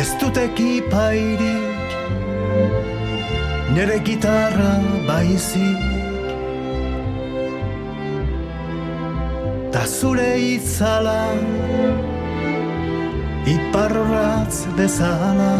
Ez 0.00 0.08
dut 0.22 0.40
ekipairik 0.46 1.96
Nere 3.76 4.00
gitarra 4.08 4.74
baizik 5.06 5.91
Ta 9.72 9.86
zure 9.86 10.36
itzala 10.36 11.32
Iparratz 13.48 14.66
bezala. 14.76 15.54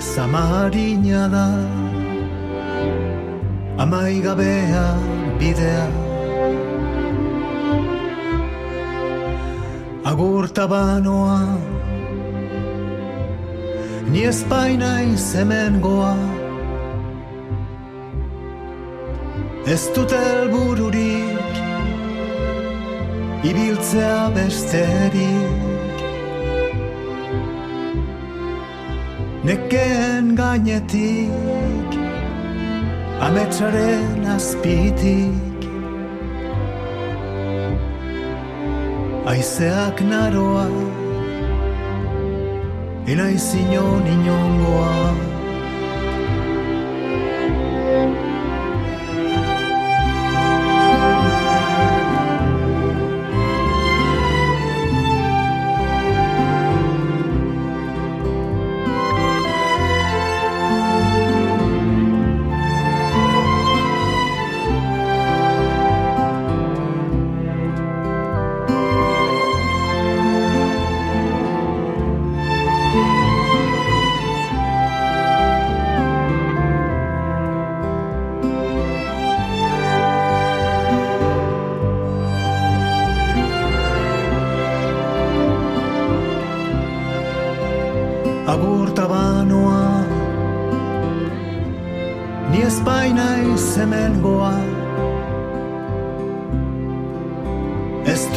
Zamarina 0.00 1.28
da 1.34 1.48
Amaigabea 3.84 4.86
bidea. 5.38 5.88
Agurta 10.04 10.64
banoa 10.66 11.40
Ni 14.10 14.24
espaina 14.30 15.02
izemen 15.02 15.80
goa 15.80 16.33
Ez 19.66 19.88
dut 19.94 20.12
elbururik 20.12 21.54
Ibiltzea 23.44 24.30
besterik 24.34 26.00
Nekeen 29.44 30.34
gainetik 30.36 31.96
Ametsaren 33.20 34.24
azpitik 34.36 35.68
Aizeak 39.24 40.00
naroa 40.04 40.68
enaiz 43.06 43.54
inon 43.54 44.06
inongoa. 44.06 45.33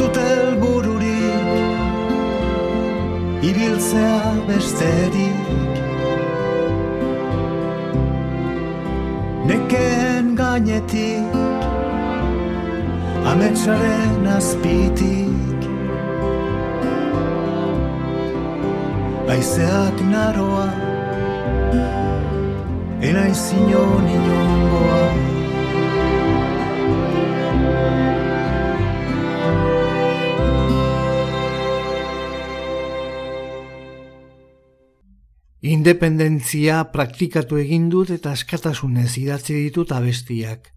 dut 0.08 0.16
helbururik 0.16 1.48
ibiltzea 3.48 4.20
besterik 4.48 5.74
neken 9.48 10.34
gainetik 10.36 11.36
ametsaren 13.30 14.26
azpitik. 14.36 15.60
Aizeak 19.28 19.98
naroa 20.12 20.68
Enaiz 23.08 23.44
inongoa 23.58 24.97
Independentzia 35.68 36.78
praktikatu 36.94 37.58
egin 37.60 37.90
dut 37.92 38.08
eta 38.14 38.30
askatasunez 38.32 39.10
idatzi 39.20 39.52
ditut 39.66 39.90
abestiak. 39.92 40.70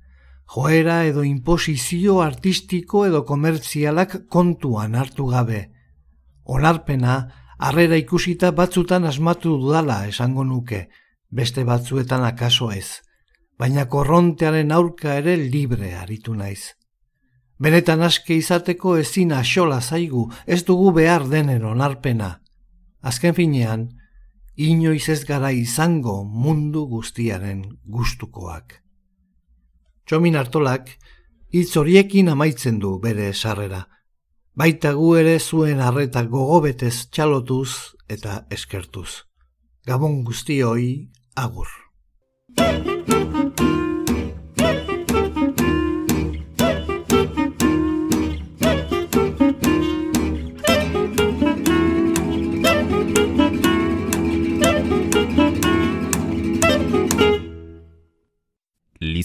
Joera 0.51 0.97
edo 1.07 1.21
imposizio 1.23 2.17
artistiko 2.19 3.05
edo 3.07 3.21
komertzialak 3.29 4.17
kontuan 4.27 4.97
hartu 4.99 5.29
gabe. 5.31 5.61
Onarpena, 6.43 7.13
harrera 7.57 7.95
ikusita 8.01 8.51
batzutan 8.57 9.07
asmatu 9.07 9.53
dudala 9.61 10.01
esango 10.09 10.43
nuke, 10.43 10.81
beste 11.29 11.63
batzuetan 11.63 12.27
akaso 12.27 12.71
ez. 12.75 12.99
Baina 13.57 13.87
korrontearen 13.87 14.75
aurka 14.75 15.15
ere 15.21 15.37
libre 15.37 15.93
aritu 16.01 16.35
naiz. 16.35 16.73
Benetan 17.63 18.03
aske 18.03 18.35
izateko 18.35 18.97
ezin 18.97 19.31
asola 19.39 19.79
zaigu, 19.79 20.27
ez 20.45 20.65
dugu 20.65 20.91
behar 20.99 21.29
denen 21.29 21.63
onarpena. 21.63 22.41
Azken 22.99 23.37
finean, 23.39 23.87
inoiz 24.61 25.07
ez 25.09 25.23
gara 25.25 25.51
izango 25.51 26.21
mundu 26.23 26.85
guztiaren 26.89 27.63
gustukoak. 27.85 28.77
Txomin 30.05 30.35
hartolak, 30.35 30.89
hitz 31.53 31.75
horiekin 31.79 32.29
amaitzen 32.33 32.79
du 32.83 32.97
bere 32.99 33.31
sarrera. 33.33 33.85
Baita 34.55 34.93
gu 34.97 35.13
ere 35.21 35.37
zuen 35.39 35.79
harreta 35.79 36.25
gogobetez 36.27 37.07
txalotuz 37.09 37.71
eta 38.09 38.41
eskertuz. 38.51 39.23
Gabon 39.87 40.23
guztioi 40.27 40.89
agur. 41.47 41.69